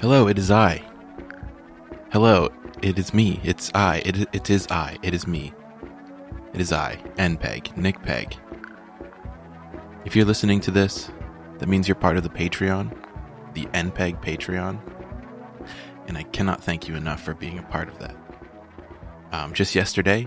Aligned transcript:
Hello, 0.00 0.28
it 0.28 0.38
is 0.38 0.50
I. 0.50 0.82
Hello, 2.10 2.48
it 2.80 2.98
is 2.98 3.12
me. 3.12 3.38
It's 3.44 3.70
I. 3.74 3.98
It, 3.98 4.34
it 4.34 4.48
is 4.48 4.66
I. 4.70 4.96
It 5.02 5.12
is 5.12 5.26
me. 5.26 5.52
It 6.54 6.60
is 6.62 6.72
I, 6.72 6.96
NPEG, 7.18 7.76
Nick 7.76 8.02
Peg. 8.02 8.34
If 10.06 10.16
you're 10.16 10.24
listening 10.24 10.58
to 10.62 10.70
this, 10.70 11.10
that 11.58 11.68
means 11.68 11.86
you're 11.86 11.96
part 11.96 12.16
of 12.16 12.22
the 12.22 12.30
Patreon, 12.30 12.96
the 13.52 13.66
NPEG 13.66 14.22
Patreon, 14.22 14.80
and 16.08 16.16
I 16.16 16.22
cannot 16.22 16.64
thank 16.64 16.88
you 16.88 16.94
enough 16.94 17.22
for 17.22 17.34
being 17.34 17.58
a 17.58 17.62
part 17.64 17.88
of 17.88 17.98
that. 17.98 18.16
Um, 19.32 19.52
just 19.52 19.74
yesterday, 19.74 20.26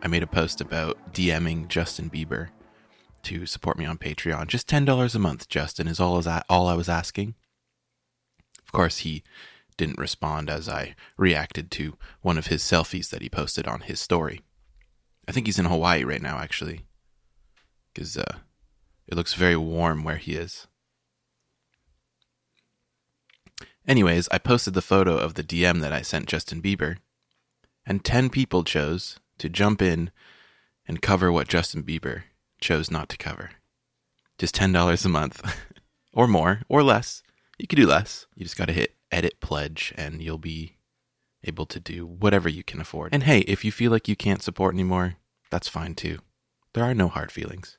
I 0.00 0.06
made 0.06 0.22
a 0.22 0.28
post 0.28 0.60
about 0.60 1.12
DMing 1.12 1.66
Justin 1.66 2.08
Bieber 2.08 2.50
to 3.24 3.46
support 3.46 3.78
me 3.78 3.84
on 3.84 3.98
Patreon. 3.98 4.46
Just 4.46 4.68
ten 4.68 4.84
dollars 4.84 5.16
a 5.16 5.18
month, 5.18 5.48
Justin, 5.48 5.88
is 5.88 5.98
all 5.98 6.20
is 6.20 6.28
all 6.48 6.68
I 6.68 6.74
was 6.74 6.88
asking. 6.88 7.34
Of 8.68 8.72
course, 8.72 8.98
he 8.98 9.22
didn't 9.78 9.98
respond 9.98 10.50
as 10.50 10.68
I 10.68 10.94
reacted 11.16 11.70
to 11.70 11.96
one 12.20 12.36
of 12.36 12.48
his 12.48 12.62
selfies 12.62 13.08
that 13.08 13.22
he 13.22 13.30
posted 13.30 13.66
on 13.66 13.80
his 13.80 13.98
story. 13.98 14.42
I 15.26 15.32
think 15.32 15.46
he's 15.46 15.58
in 15.58 15.64
Hawaii 15.64 16.04
right 16.04 16.20
now, 16.20 16.38
actually, 16.38 16.82
because 17.94 18.18
uh, 18.18 18.38
it 19.06 19.14
looks 19.14 19.32
very 19.32 19.56
warm 19.56 20.04
where 20.04 20.16
he 20.16 20.34
is. 20.34 20.66
Anyways, 23.86 24.28
I 24.30 24.36
posted 24.36 24.74
the 24.74 24.82
photo 24.82 25.16
of 25.16 25.32
the 25.32 25.42
DM 25.42 25.80
that 25.80 25.94
I 25.94 26.02
sent 26.02 26.26
Justin 26.26 26.60
Bieber, 26.60 26.98
and 27.86 28.04
10 28.04 28.28
people 28.28 28.64
chose 28.64 29.18
to 29.38 29.48
jump 29.48 29.80
in 29.80 30.10
and 30.86 31.00
cover 31.00 31.32
what 31.32 31.48
Justin 31.48 31.82
Bieber 31.82 32.24
chose 32.60 32.90
not 32.90 33.08
to 33.08 33.16
cover. 33.16 33.52
Just 34.36 34.54
$10 34.54 35.04
a 35.04 35.08
month, 35.08 35.56
or 36.12 36.28
more, 36.28 36.60
or 36.68 36.82
less. 36.82 37.22
You 37.58 37.66
could 37.66 37.76
do 37.76 37.86
less. 37.86 38.26
You 38.34 38.44
just 38.44 38.56
got 38.56 38.66
to 38.66 38.72
hit 38.72 38.94
edit 39.10 39.40
pledge 39.40 39.92
and 39.96 40.22
you'll 40.22 40.38
be 40.38 40.76
able 41.44 41.66
to 41.66 41.80
do 41.80 42.06
whatever 42.06 42.48
you 42.48 42.62
can 42.62 42.80
afford. 42.80 43.12
And 43.12 43.24
hey, 43.24 43.40
if 43.40 43.64
you 43.64 43.72
feel 43.72 43.90
like 43.90 44.08
you 44.08 44.16
can't 44.16 44.42
support 44.42 44.74
anymore, 44.74 45.16
that's 45.50 45.68
fine 45.68 45.94
too. 45.94 46.18
There 46.74 46.84
are 46.84 46.94
no 46.94 47.08
hard 47.08 47.32
feelings. 47.32 47.78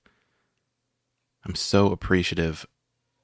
I'm 1.46 1.56
so 1.56 1.92
appreciative 1.92 2.66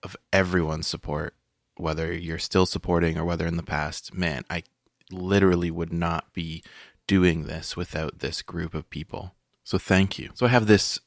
of 0.03 0.16
everyone's 0.31 0.88
support, 0.88 1.36
whether 1.78 2.14
you're 2.14 2.39
still 2.39 2.66
supporting 2.66 3.17
or 3.17 3.25
whether 3.25 3.45
in 3.45 3.58
the 3.58 3.64
past. 3.64 4.14
Man, 4.14 4.44
I 4.50 4.64
literally 5.12 5.72
would 5.72 5.92
not 5.92 6.31
be 6.34 6.64
doing 7.08 7.44
this 7.44 7.75
without 7.75 8.19
this 8.19 8.42
group 8.42 8.73
of 8.73 8.90
people. 8.90 9.36
So 9.64 9.78
thank 9.78 10.17
you. 10.17 10.30
So 10.36 10.45
I 10.45 10.50
have 10.50 10.67
this 10.67 11.00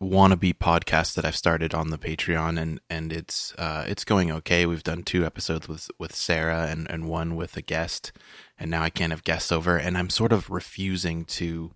wannabe 0.00 0.54
podcast 0.54 1.14
that 1.14 1.24
I've 1.24 1.36
started 1.36 1.74
on 1.74 1.90
the 1.90 1.98
Patreon, 1.98 2.60
and 2.60 2.80
and 2.90 3.12
it's 3.12 3.54
uh, 3.56 3.84
it's 3.86 4.04
going 4.04 4.30
okay. 4.30 4.66
We've 4.66 4.82
done 4.82 5.02
two 5.02 5.24
episodes 5.24 5.68
with 5.68 5.90
with 5.98 6.14
Sarah 6.14 6.66
and 6.68 6.90
and 6.90 7.08
one 7.08 7.36
with 7.36 7.56
a 7.56 7.62
guest, 7.62 8.12
and 8.58 8.70
now 8.70 8.82
I 8.82 8.90
can't 8.90 9.12
have 9.12 9.24
guests 9.24 9.52
over, 9.52 9.76
and 9.76 9.96
I'm 9.96 10.10
sort 10.10 10.32
of 10.32 10.50
refusing 10.50 11.24
to 11.26 11.72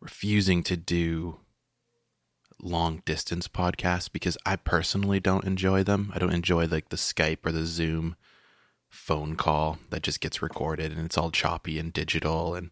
refusing 0.00 0.62
to 0.64 0.76
do 0.76 1.40
long 2.62 3.02
distance 3.04 3.48
podcasts 3.48 4.10
because 4.10 4.38
I 4.46 4.56
personally 4.56 5.20
don't 5.20 5.44
enjoy 5.44 5.82
them. 5.82 6.10
I 6.14 6.18
don't 6.18 6.32
enjoy 6.32 6.66
like 6.66 6.88
the 6.88 6.96
Skype 6.96 7.44
or 7.44 7.52
the 7.52 7.66
Zoom 7.66 8.16
phone 8.88 9.34
call 9.34 9.78
that 9.90 10.02
just 10.02 10.20
gets 10.20 10.40
recorded 10.40 10.92
and 10.92 11.04
it's 11.04 11.18
all 11.18 11.30
choppy 11.30 11.78
and 11.78 11.92
digital 11.92 12.54
and 12.54 12.70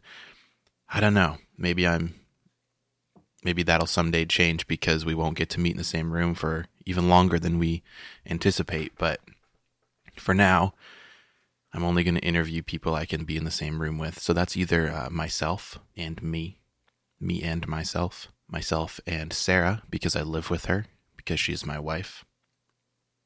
I 0.88 1.00
don't 1.00 1.14
know. 1.14 1.38
Maybe 1.58 1.86
I'm 1.86 2.14
maybe 3.44 3.62
that'll 3.62 3.86
someday 3.86 4.24
change 4.24 4.66
because 4.66 5.04
we 5.04 5.14
won't 5.14 5.36
get 5.36 5.50
to 5.50 5.60
meet 5.60 5.72
in 5.72 5.78
the 5.78 5.84
same 5.84 6.12
room 6.12 6.34
for 6.34 6.66
even 6.86 7.08
longer 7.08 7.38
than 7.38 7.58
we 7.58 7.82
anticipate. 8.26 8.92
But 8.98 9.20
for 10.16 10.34
now, 10.34 10.74
I'm 11.72 11.84
only 11.84 12.04
going 12.04 12.16
to 12.16 12.20
interview 12.20 12.62
people 12.62 12.94
I 12.94 13.06
can 13.06 13.25
be 13.25 13.36
in 13.36 13.44
the 13.44 13.50
same 13.50 13.81
room 13.81 13.98
with. 13.98 14.19
So 14.19 14.32
that's 14.32 14.56
either 14.56 14.91
uh, 14.91 15.08
myself 15.10 15.78
and 15.97 16.22
me, 16.22 16.58
me 17.19 17.42
and 17.42 17.66
myself, 17.66 18.28
myself 18.48 19.00
and 19.06 19.32
Sarah, 19.32 19.82
because 19.88 20.14
I 20.14 20.22
live 20.22 20.50
with 20.50 20.66
her, 20.66 20.86
because 21.16 21.41
she's 21.41 21.64
my 21.64 21.78
wife. 21.78 22.25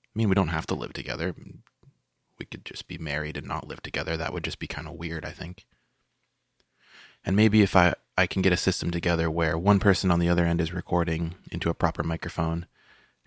I 0.04 0.18
mean, 0.18 0.28
we 0.28 0.34
don't 0.34 0.48
have 0.48 0.66
to 0.68 0.74
live 0.74 0.92
together. 0.92 1.34
We 2.38 2.46
could 2.46 2.64
just 2.64 2.86
be 2.86 2.98
married 2.98 3.36
and 3.36 3.46
not 3.46 3.66
live 3.66 3.82
together. 3.82 4.16
That 4.16 4.32
would 4.32 4.44
just 4.44 4.58
be 4.58 4.66
kind 4.66 4.86
of 4.86 4.94
weird, 4.94 5.24
I 5.24 5.30
think. 5.30 5.66
And 7.26 7.34
maybe 7.34 7.60
if 7.60 7.74
I 7.76 7.94
I 8.16 8.26
can 8.26 8.40
get 8.40 8.52
a 8.52 8.56
system 8.56 8.90
together 8.90 9.30
where 9.30 9.58
one 9.58 9.78
person 9.78 10.10
on 10.10 10.20
the 10.20 10.28
other 10.28 10.46
end 10.46 10.60
is 10.60 10.72
recording 10.72 11.34
into 11.50 11.68
a 11.68 11.74
proper 11.74 12.02
microphone 12.02 12.66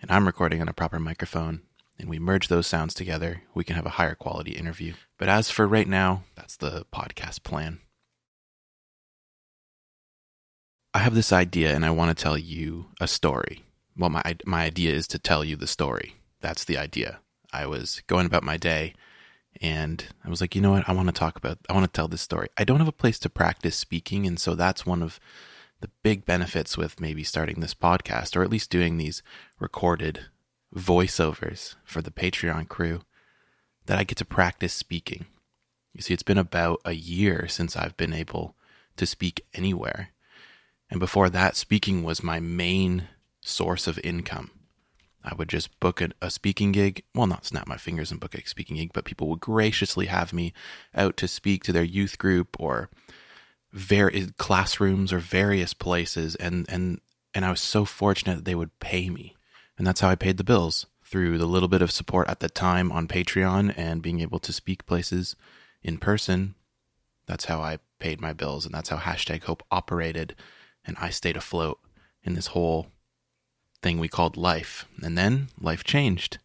and 0.02 0.10
I'm 0.10 0.26
recording 0.26 0.60
on 0.60 0.68
a 0.68 0.72
proper 0.72 0.98
microphone 0.98 1.62
and 1.98 2.08
we 2.08 2.18
merge 2.18 2.48
those 2.48 2.66
sounds 2.66 2.94
together, 2.94 3.42
we 3.54 3.62
can 3.62 3.76
have 3.76 3.86
a 3.86 3.90
higher 3.90 4.14
quality 4.14 4.52
interview. 4.52 4.94
But 5.18 5.28
as 5.28 5.50
for 5.50 5.68
right 5.68 5.86
now, 5.86 6.24
that's 6.34 6.56
the 6.56 6.86
podcast 6.92 7.42
plan. 7.42 7.80
I 10.94 11.00
have 11.00 11.14
this 11.14 11.32
idea 11.32 11.72
and 11.72 11.84
I 11.84 11.90
want 11.90 12.16
to 12.16 12.20
tell 12.20 12.38
you 12.38 12.86
a 13.00 13.06
story. 13.06 13.64
Well, 13.96 14.10
my 14.10 14.22
my 14.44 14.64
idea 14.64 14.92
is 14.92 15.06
to 15.08 15.18
tell 15.18 15.44
you 15.44 15.54
the 15.56 15.66
story. 15.66 16.16
That's 16.40 16.64
the 16.64 16.78
idea. 16.78 17.20
I 17.52 17.66
was 17.66 18.02
going 18.06 18.26
about 18.26 18.42
my 18.42 18.56
day 18.56 18.94
and 19.60 20.06
I 20.24 20.30
was 20.30 20.40
like, 20.40 20.54
you 20.54 20.60
know 20.60 20.72
what? 20.72 20.88
I 20.88 20.92
want 20.92 21.08
to 21.08 21.12
talk 21.12 21.36
about, 21.36 21.58
I 21.68 21.72
want 21.72 21.84
to 21.84 21.92
tell 21.92 22.08
this 22.08 22.22
story. 22.22 22.48
I 22.56 22.64
don't 22.64 22.78
have 22.78 22.88
a 22.88 22.92
place 22.92 23.18
to 23.20 23.30
practice 23.30 23.76
speaking. 23.76 24.26
And 24.26 24.38
so 24.38 24.54
that's 24.54 24.86
one 24.86 25.02
of 25.02 25.18
the 25.80 25.90
big 26.02 26.24
benefits 26.24 26.76
with 26.76 27.00
maybe 27.00 27.24
starting 27.24 27.60
this 27.60 27.74
podcast 27.74 28.36
or 28.36 28.42
at 28.42 28.50
least 28.50 28.70
doing 28.70 28.96
these 28.96 29.22
recorded 29.58 30.26
voiceovers 30.74 31.74
for 31.84 32.00
the 32.00 32.10
Patreon 32.10 32.68
crew 32.68 33.02
that 33.86 33.98
I 33.98 34.04
get 34.04 34.18
to 34.18 34.24
practice 34.24 34.72
speaking. 34.72 35.26
You 35.94 36.02
see, 36.02 36.14
it's 36.14 36.22
been 36.22 36.38
about 36.38 36.80
a 36.84 36.92
year 36.92 37.48
since 37.48 37.76
I've 37.76 37.96
been 37.96 38.12
able 38.12 38.54
to 38.96 39.06
speak 39.06 39.44
anywhere. 39.54 40.10
And 40.88 41.00
before 41.00 41.28
that, 41.30 41.56
speaking 41.56 42.02
was 42.02 42.22
my 42.22 42.40
main 42.40 43.08
source 43.40 43.86
of 43.86 43.98
income. 44.04 44.50
I 45.22 45.34
would 45.34 45.48
just 45.48 45.78
book 45.80 46.00
a, 46.00 46.10
a, 46.22 46.30
speaking 46.30 46.72
gig. 46.72 47.04
Well, 47.14 47.26
not 47.26 47.46
snap 47.46 47.66
my 47.66 47.76
fingers 47.76 48.10
and 48.10 48.20
book 48.20 48.34
a 48.34 48.46
speaking 48.46 48.76
gig, 48.76 48.92
but 48.92 49.04
people 49.04 49.28
would 49.28 49.40
graciously 49.40 50.06
have 50.06 50.32
me 50.32 50.52
out 50.94 51.16
to 51.18 51.28
speak 51.28 51.62
to 51.64 51.72
their 51.72 51.84
youth 51.84 52.18
group 52.18 52.56
or 52.58 52.88
very 53.72 54.28
classrooms 54.38 55.12
or 55.12 55.18
various 55.18 55.74
places, 55.74 56.34
and 56.36 56.66
and 56.68 57.00
and 57.34 57.44
I 57.44 57.50
was 57.50 57.60
so 57.60 57.84
fortunate 57.84 58.36
that 58.36 58.44
they 58.44 58.54
would 58.54 58.78
pay 58.80 59.10
me, 59.10 59.36
and 59.78 59.86
that's 59.86 60.00
how 60.00 60.08
I 60.08 60.16
paid 60.16 60.36
the 60.36 60.44
bills 60.44 60.86
through 61.04 61.38
the 61.38 61.46
little 61.46 61.68
bit 61.68 61.82
of 61.82 61.90
support 61.90 62.28
at 62.28 62.40
the 62.40 62.48
time 62.48 62.90
on 62.92 63.08
Patreon 63.08 63.74
and 63.76 64.02
being 64.02 64.20
able 64.20 64.38
to 64.40 64.52
speak 64.52 64.86
places 64.86 65.36
in 65.82 65.98
person. 65.98 66.54
That's 67.26 67.46
how 67.46 67.60
I 67.60 67.78
paid 67.98 68.20
my 68.20 68.32
bills, 68.32 68.64
and 68.64 68.74
that's 68.74 68.88
how 68.88 68.96
hashtag 68.96 69.44
Hope 69.44 69.62
operated, 69.70 70.34
and 70.84 70.96
I 70.98 71.10
stayed 71.10 71.36
afloat 71.36 71.78
in 72.22 72.34
this 72.34 72.48
whole 72.48 72.88
thing 73.82 73.98
we 73.98 74.08
called 74.08 74.36
life. 74.36 74.86
And 75.02 75.16
then 75.16 75.48
life 75.60 75.84
changed. 75.84 76.38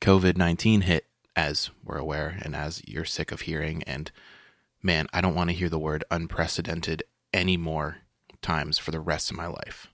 COVID 0.00 0.36
19 0.36 0.82
hit, 0.82 1.06
as 1.36 1.70
we're 1.84 1.98
aware, 1.98 2.38
and 2.42 2.56
as 2.56 2.82
you're 2.86 3.04
sick 3.04 3.32
of 3.32 3.42
hearing. 3.42 3.82
And 3.84 4.10
man, 4.82 5.06
I 5.12 5.20
don't 5.20 5.34
want 5.34 5.50
to 5.50 5.56
hear 5.56 5.68
the 5.68 5.78
word 5.78 6.04
unprecedented 6.10 7.04
any 7.32 7.56
more 7.56 7.98
times 8.42 8.78
for 8.78 8.90
the 8.90 9.00
rest 9.00 9.30
of 9.30 9.36
my 9.36 9.46
life. 9.46 9.88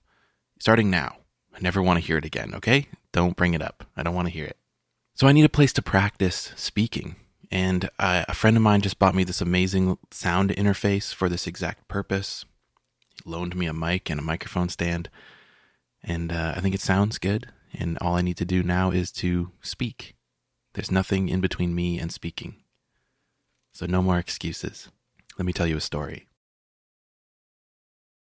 Starting 0.59 0.91
now, 0.91 1.16
I 1.54 1.59
never 1.60 1.82
want 1.82 2.00
to 2.00 2.04
hear 2.04 2.19
it 2.19 2.25
again, 2.25 2.55
okay? 2.55 2.88
Don't 3.12 3.37
bring 3.37 3.55
it 3.55 3.62
up. 3.62 3.84
I 3.97 4.03
don't 4.03 4.15
want 4.15 4.28
to 4.28 4.34
hear 4.34 4.47
it. 4.47 4.56
So 5.15 5.26
I 5.26 5.32
need 5.32 5.44
a 5.44 5.50
place 5.50 5.72
to 5.75 5.82
practice 5.82 6.53
speaking. 6.56 7.16
And 7.50 7.88
uh, 7.99 8.25
a 8.28 8.34
friend 8.34 8.56
of 8.56 8.62
mine 8.62 8.82
just 8.82 8.99
bought 8.99 9.15
me 9.15 9.25
this 9.25 9.41
amazing 9.41 9.99
sound 10.10 10.50
interface 10.50 11.12
for 11.12 11.28
this 11.28 11.47
exact 11.47 11.88
purpose. 11.88 12.44
He 13.22 13.28
loaned 13.28 13.56
me 13.56 13.66
a 13.66 13.72
mic 13.72 14.10
and 14.10 14.20
a 14.20 14.22
microphone 14.22 14.69
stand. 14.69 15.09
And 16.03 16.33
uh, 16.33 16.55
I 16.56 16.61
think 16.61 16.75
it 16.75 16.81
sounds 16.81 17.19
good. 17.19 17.49
And 17.75 17.99
all 18.00 18.17
I 18.17 18.23
need 18.23 18.37
to 18.39 18.45
do 18.45 18.62
now 18.62 18.91
is 18.91 19.12
to 19.12 19.53
speak. 19.61 20.17
There's 20.75 20.91
nothing 20.91 21.29
in 21.29 21.41
between 21.41 21.75
me 21.75 21.99
and 21.99 22.12
speaking. 22.12 22.56
So 23.73 23.87
no 23.87 24.03
more 24.03 24.19
excuses. 24.19 24.89
Let 25.39 25.47
me 25.47 25.53
tell 25.53 25.67
you 25.67 25.77
a 25.77 25.81
story. 25.81 26.27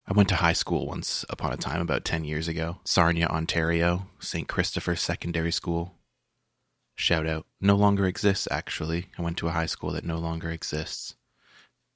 I 0.07 0.13
went 0.13 0.29
to 0.31 0.37
high 0.37 0.53
school 0.53 0.87
once 0.87 1.25
upon 1.31 1.53
a 1.53 1.57
time 1.57 1.81
about 1.81 2.05
10 2.05 2.25
years 2.25 2.49
ago. 2.49 2.79
Sarnia, 2.85 3.27
Ontario, 3.27 4.09
St. 4.19 4.49
Christopher 4.49 4.97
Secondary 4.97 5.53
School. 5.53 5.95
Shout 6.97 7.27
out. 7.27 7.47
No 7.61 7.77
longer 7.77 8.07
exists, 8.07 8.49
actually. 8.51 9.07
I 9.17 9.23
went 9.23 9.37
to 9.39 9.49
a 9.49 9.53
high 9.53 9.67
school 9.67 9.93
that 9.93 10.05
no 10.05 10.19
longer 10.19 10.51
exists. 10.51 11.15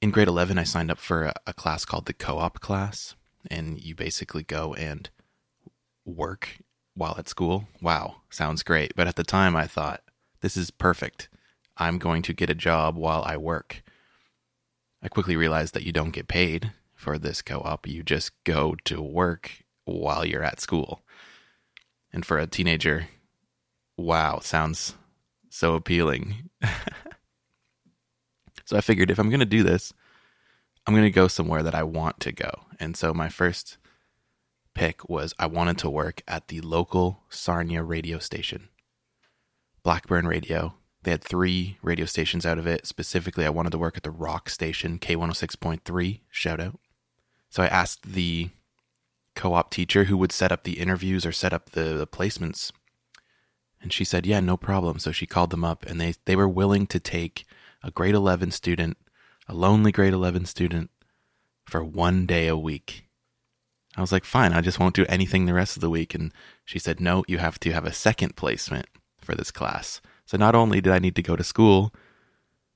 In 0.01 0.11
grade 0.11 0.27
11, 0.27 0.57
I 0.57 0.63
signed 0.63 0.89
up 0.89 0.99
for 0.99 1.25
a, 1.25 1.33
a 1.45 1.53
class 1.53 1.85
called 1.85 2.05
the 2.05 2.13
co 2.13 2.37
op 2.37 2.59
class. 2.59 3.15
And 3.49 3.79
you 3.79 3.95
basically 3.95 4.43
go 4.43 4.73
and 4.73 5.09
work 6.07 6.59
while 6.95 7.15
at 7.17 7.29
school. 7.29 7.67
Wow, 7.81 8.17
sounds 8.29 8.63
great. 8.63 8.95
But 8.95 9.07
at 9.07 9.15
the 9.15 9.23
time, 9.23 9.55
I 9.55 9.67
thought, 9.67 10.01
this 10.41 10.57
is 10.57 10.71
perfect. 10.71 11.29
I'm 11.77 11.99
going 11.99 12.23
to 12.23 12.33
get 12.33 12.49
a 12.49 12.55
job 12.55 12.97
while 12.97 13.23
I 13.25 13.37
work. 13.37 13.83
I 15.01 15.09
quickly 15.09 15.35
realized 15.35 15.73
that 15.75 15.83
you 15.83 15.91
don't 15.91 16.11
get 16.11 16.27
paid 16.27 16.71
for 16.95 17.17
this 17.19 17.41
co 17.41 17.59
op. 17.59 17.87
You 17.87 18.03
just 18.03 18.31
go 18.43 18.75
to 18.85 19.01
work 19.01 19.63
while 19.85 20.25
you're 20.25 20.43
at 20.43 20.59
school. 20.59 21.03
And 22.11 22.25
for 22.25 22.39
a 22.39 22.47
teenager, 22.47 23.09
wow, 23.95 24.39
sounds 24.39 24.95
so 25.49 25.75
appealing. 25.75 26.49
so 28.65 28.75
I 28.75 28.81
figured 28.81 29.11
if 29.11 29.19
I'm 29.19 29.29
going 29.29 29.39
to 29.39 29.45
do 29.45 29.63
this, 29.63 29.93
I'm 30.85 30.93
going 30.93 31.03
to 31.03 31.11
go 31.11 31.27
somewhere 31.27 31.63
that 31.63 31.75
I 31.75 31.83
want 31.83 32.19
to 32.21 32.31
go. 32.31 32.49
And 32.79 32.97
so 32.97 33.13
my 33.13 33.29
first 33.29 33.77
pick 34.77 35.09
was 35.09 35.33
I 35.39 35.47
wanted 35.47 35.79
to 35.79 35.89
work 35.89 36.21
at 36.27 36.49
the 36.49 36.61
local 36.61 37.23
Sarnia 37.29 37.81
radio 37.81 38.19
station, 38.19 38.69
Blackburn 39.81 40.27
Radio. 40.27 40.75
They 41.01 41.11
had 41.11 41.23
three 41.23 41.77
radio 41.81 42.05
stations 42.05 42.45
out 42.45 42.59
of 42.59 42.67
it. 42.67 42.85
Specifically, 42.85 43.43
I 43.45 43.49
wanted 43.49 43.71
to 43.71 43.79
work 43.79 43.97
at 43.97 44.03
the 44.03 44.11
rock 44.11 44.49
station, 44.49 44.99
K106.3. 44.99 46.19
Shout 46.29 46.59
out. 46.59 46.79
So 47.49 47.63
I 47.63 47.67
asked 47.67 48.13
the 48.13 48.49
co 49.35 49.55
op 49.55 49.71
teacher 49.71 50.03
who 50.03 50.17
would 50.17 50.31
set 50.31 50.51
up 50.51 50.63
the 50.63 50.79
interviews 50.79 51.25
or 51.25 51.31
set 51.31 51.53
up 51.53 51.71
the, 51.71 51.95
the 51.95 52.07
placements. 52.07 52.71
And 53.81 53.91
she 53.91 54.03
said, 54.03 54.27
Yeah, 54.27 54.41
no 54.41 54.57
problem. 54.57 54.99
So 54.99 55.11
she 55.11 55.25
called 55.25 55.49
them 55.49 55.63
up 55.63 55.87
and 55.87 55.99
they, 55.99 56.13
they 56.25 56.35
were 56.35 56.47
willing 56.47 56.85
to 56.87 56.99
take 56.99 57.45
a 57.81 57.89
grade 57.89 58.15
11 58.15 58.51
student, 58.51 58.97
a 59.47 59.55
lonely 59.55 59.91
grade 59.91 60.13
11 60.13 60.45
student, 60.45 60.91
for 61.65 61.83
one 61.83 62.27
day 62.27 62.47
a 62.47 62.57
week. 62.57 63.06
I 63.97 64.01
was 64.01 64.11
like, 64.11 64.25
Fine, 64.25 64.53
I 64.53 64.61
just 64.61 64.79
won't 64.79 64.95
do 64.95 65.05
anything 65.09 65.45
the 65.45 65.53
rest 65.53 65.75
of 65.75 65.81
the 65.81 65.89
week. 65.89 66.13
And 66.13 66.31
she 66.63 66.79
said, 66.79 66.99
No, 66.99 67.23
you 67.27 67.39
have 67.39 67.59
to 67.61 67.73
have 67.73 67.85
a 67.85 67.93
second 67.93 68.35
placement 68.35 68.85
for 69.19 69.35
this 69.35 69.51
class. 69.51 70.01
So 70.25 70.37
not 70.37 70.55
only 70.55 70.81
did 70.81 70.93
I 70.93 70.99
need 70.99 71.15
to 71.15 71.21
go 71.21 71.35
to 71.35 71.43
school, 71.43 71.93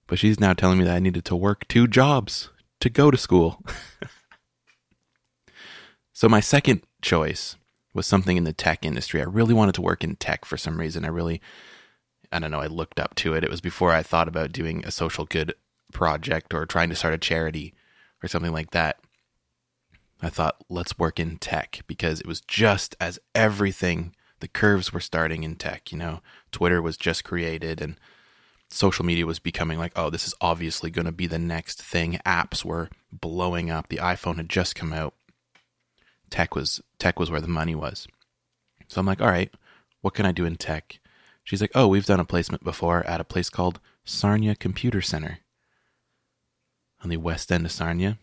but 0.07 0.19
she's 0.19 0.39
now 0.39 0.53
telling 0.53 0.79
me 0.79 0.85
that 0.85 0.95
I 0.95 0.99
needed 0.99 1.25
to 1.25 1.35
work 1.35 1.67
two 1.67 1.87
jobs 1.87 2.49
to 2.79 2.89
go 2.89 3.11
to 3.11 3.17
school. 3.17 3.63
So 6.21 6.29
my 6.29 6.39
second 6.39 6.83
choice 7.01 7.55
was 7.95 8.05
something 8.05 8.37
in 8.37 8.43
the 8.43 8.53
tech 8.53 8.85
industry. 8.85 9.21
I 9.21 9.23
really 9.23 9.55
wanted 9.55 9.73
to 9.73 9.81
work 9.81 10.03
in 10.03 10.17
tech 10.17 10.45
for 10.45 10.55
some 10.55 10.79
reason. 10.79 11.03
I 11.03 11.07
really, 11.07 11.41
I 12.31 12.37
don't 12.37 12.51
know, 12.51 12.59
I 12.59 12.67
looked 12.67 12.99
up 12.99 13.15
to 13.15 13.33
it. 13.33 13.43
It 13.43 13.49
was 13.49 13.59
before 13.59 13.91
I 13.91 14.03
thought 14.03 14.27
about 14.27 14.51
doing 14.51 14.85
a 14.85 14.91
social 14.91 15.25
good 15.25 15.55
project 15.91 16.53
or 16.53 16.67
trying 16.67 16.89
to 16.89 16.95
start 16.95 17.15
a 17.15 17.17
charity 17.17 17.73
or 18.21 18.27
something 18.27 18.53
like 18.53 18.69
that. 18.69 18.99
I 20.21 20.29
thought, 20.29 20.63
let's 20.69 20.99
work 20.99 21.19
in 21.19 21.37
tech 21.37 21.81
because 21.87 22.19
it 22.19 22.27
was 22.27 22.41
just 22.41 22.95
as 22.99 23.19
everything, 23.33 24.15
the 24.39 24.47
curves 24.47 24.93
were 24.93 24.99
starting 24.99 25.43
in 25.43 25.55
tech. 25.55 25.91
You 25.91 25.97
know, 25.97 26.21
Twitter 26.51 26.81
was 26.81 26.97
just 26.97 27.23
created 27.23 27.81
and 27.81 27.97
social 28.69 29.03
media 29.03 29.25
was 29.25 29.39
becoming 29.39 29.79
like, 29.79 29.93
oh, 29.95 30.09
this 30.09 30.27
is 30.27 30.35
obviously 30.39 30.91
going 30.91 31.05
to 31.05 31.11
be 31.11 31.27
the 31.27 31.39
next 31.39 31.81
thing. 31.81 32.19
Apps 32.25 32.63
were 32.63 32.89
blowing 33.11 33.71
up. 33.71 33.87
The 33.87 33.97
iPhone 33.97 34.37
had 34.37 34.49
just 34.49 34.75
come 34.75 34.93
out 34.93 35.13
tech 36.31 36.55
was 36.55 36.81
tech 36.97 37.19
was 37.19 37.29
where 37.29 37.41
the 37.41 37.47
money 37.47 37.75
was. 37.75 38.07
So 38.87 38.99
I'm 38.99 39.05
like, 39.05 39.21
all 39.21 39.27
right, 39.27 39.53
what 40.01 40.15
can 40.15 40.25
I 40.25 40.31
do 40.31 40.45
in 40.45 40.55
tech? 40.55 40.99
She's 41.43 41.61
like, 41.61 41.71
oh, 41.75 41.87
we've 41.87 42.05
done 42.05 42.19
a 42.19 42.25
placement 42.25 42.63
before 42.63 43.05
at 43.05 43.21
a 43.21 43.25
place 43.25 43.49
called 43.49 43.79
Sarnia 44.03 44.55
Computer 44.55 45.01
Center 45.01 45.39
on 47.03 47.09
the 47.09 47.17
west 47.17 47.51
end 47.51 47.65
of 47.65 47.71
Sarnia. 47.71 48.17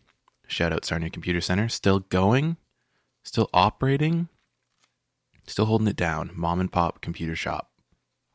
Shout 0.49 0.73
out 0.73 0.85
Sarnia 0.85 1.11
Computer 1.11 1.41
Center. 1.41 1.69
Still 1.69 2.01
going, 2.01 2.57
still 3.23 3.51
operating, 3.53 4.29
still 5.47 5.67
holding 5.67 5.87
it 5.87 5.95
down. 5.95 6.31
Mom 6.35 6.59
and 6.59 6.73
pop 6.73 7.01
computer 7.01 7.37
shop. 7.37 7.71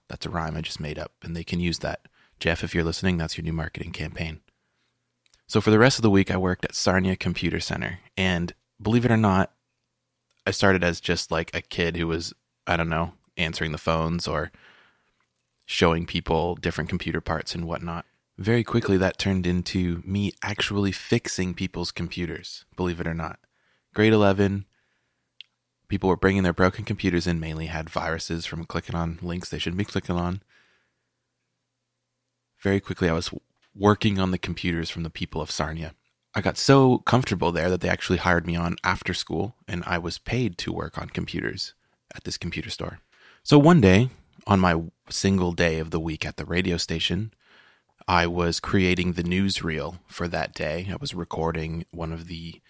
That's 0.08 0.26
a 0.26 0.30
rhyme 0.30 0.56
I 0.56 0.62
just 0.62 0.80
made 0.80 1.00
up, 1.00 1.12
and 1.24 1.36
they 1.36 1.44
can 1.44 1.60
use 1.60 1.80
that. 1.80 2.08
Jeff, 2.40 2.64
if 2.64 2.76
you're 2.76 2.84
listening, 2.84 3.18
that's 3.18 3.36
your 3.36 3.44
new 3.44 3.52
marketing 3.52 3.92
campaign. 3.92 4.42
So 5.48 5.60
for 5.60 5.72
the 5.72 5.80
rest 5.80 5.98
of 5.98 6.04
the 6.04 6.12
week, 6.12 6.30
I 6.30 6.38
worked 6.38 6.66
at 6.66 6.76
Sarnia 6.76 7.16
Computer 7.16 7.60
Center. 7.60 8.00
And 8.16 8.54
believe 8.82 9.06
it 9.06 9.12
or 9.12 9.18
not, 9.18 9.52
I 10.46 10.52
started 10.52 10.84
as 10.84 11.02
just 11.02 11.32
like 11.32 11.56
a 11.56 11.62
kid 11.62 11.98
who 11.98 12.08
was, 12.08 12.34
I 12.68 12.78
don't 12.78 12.90
know, 12.90 13.14
answering 13.38 13.72
the 13.72 13.78
phones 13.78 14.28
or 14.28 14.52
showing 15.66 16.06
people 16.06 16.56
different 16.56 16.90
computer 16.90 17.22
parts 17.22 17.56
and 17.56 17.66
whatnot. 17.66 18.06
Very 18.38 18.64
quickly, 18.64 18.98
that 18.98 19.20
turned 19.20 19.46
into 19.46 20.02
me 20.06 20.34
actually 20.42 20.92
fixing 20.92 21.54
people's 21.54 21.92
computers, 21.92 22.66
believe 22.76 23.00
it 23.00 23.08
or 23.08 23.14
not. 23.14 23.40
Grade 23.94 24.14
11, 24.14 24.66
people 25.88 26.10
were 26.10 26.18
bringing 26.18 26.42
their 26.42 26.54
broken 26.54 26.84
computers 26.84 27.28
in, 27.28 27.40
mainly 27.40 27.68
had 27.68 27.90
viruses 27.90 28.46
from 28.46 28.66
clicking 28.66 28.96
on 28.96 29.20
links 29.22 29.50
they 29.50 29.60
shouldn't 29.60 29.78
be 29.78 29.86
clicking 29.86 30.16
on. 30.16 30.42
Very 32.60 32.80
quickly, 32.80 33.08
I 33.08 33.14
was 33.14 33.30
working 33.76 34.20
on 34.20 34.32
the 34.32 34.40
computers 34.40 34.90
from 34.90 35.04
the 35.04 35.10
people 35.12 35.42
of 35.42 35.52
Sarnia. 35.52 35.94
I 36.34 36.42
got 36.42 36.58
so 36.58 37.00
comfortable 37.00 37.52
there 37.52 37.70
that 37.70 37.82
they 37.82 37.90
actually 37.90 38.18
hired 38.18 38.48
me 38.48 38.56
on 38.56 38.78
after 38.84 39.14
school 39.14 39.56
and 39.68 39.84
I 39.86 40.00
was 40.00 40.18
paid 40.18 40.58
to 40.60 40.74
work 40.74 40.98
on 40.98 41.10
computers 41.10 41.76
at 42.16 42.24
this 42.24 42.38
computer 42.38 42.72
store. 42.72 43.00
So 43.44 43.60
one 43.60 43.82
day, 43.82 44.10
on 44.48 44.60
my 44.60 44.82
single 45.10 45.52
day 45.52 45.78
of 45.78 45.92
the 45.92 46.00
week 46.00 46.26
at 46.26 46.38
the 46.38 46.46
radio 46.46 46.78
station, 46.78 47.34
I 48.08 48.28
was 48.28 48.60
creating 48.60 49.14
the 49.14 49.24
newsreel 49.24 50.00
for 50.08 50.28
that 50.28 50.54
day. 50.54 50.90
I 50.92 50.98
was 51.00 51.14
recording 51.14 51.86
one 51.92 52.12
of 52.12 52.28
the 52.28 52.62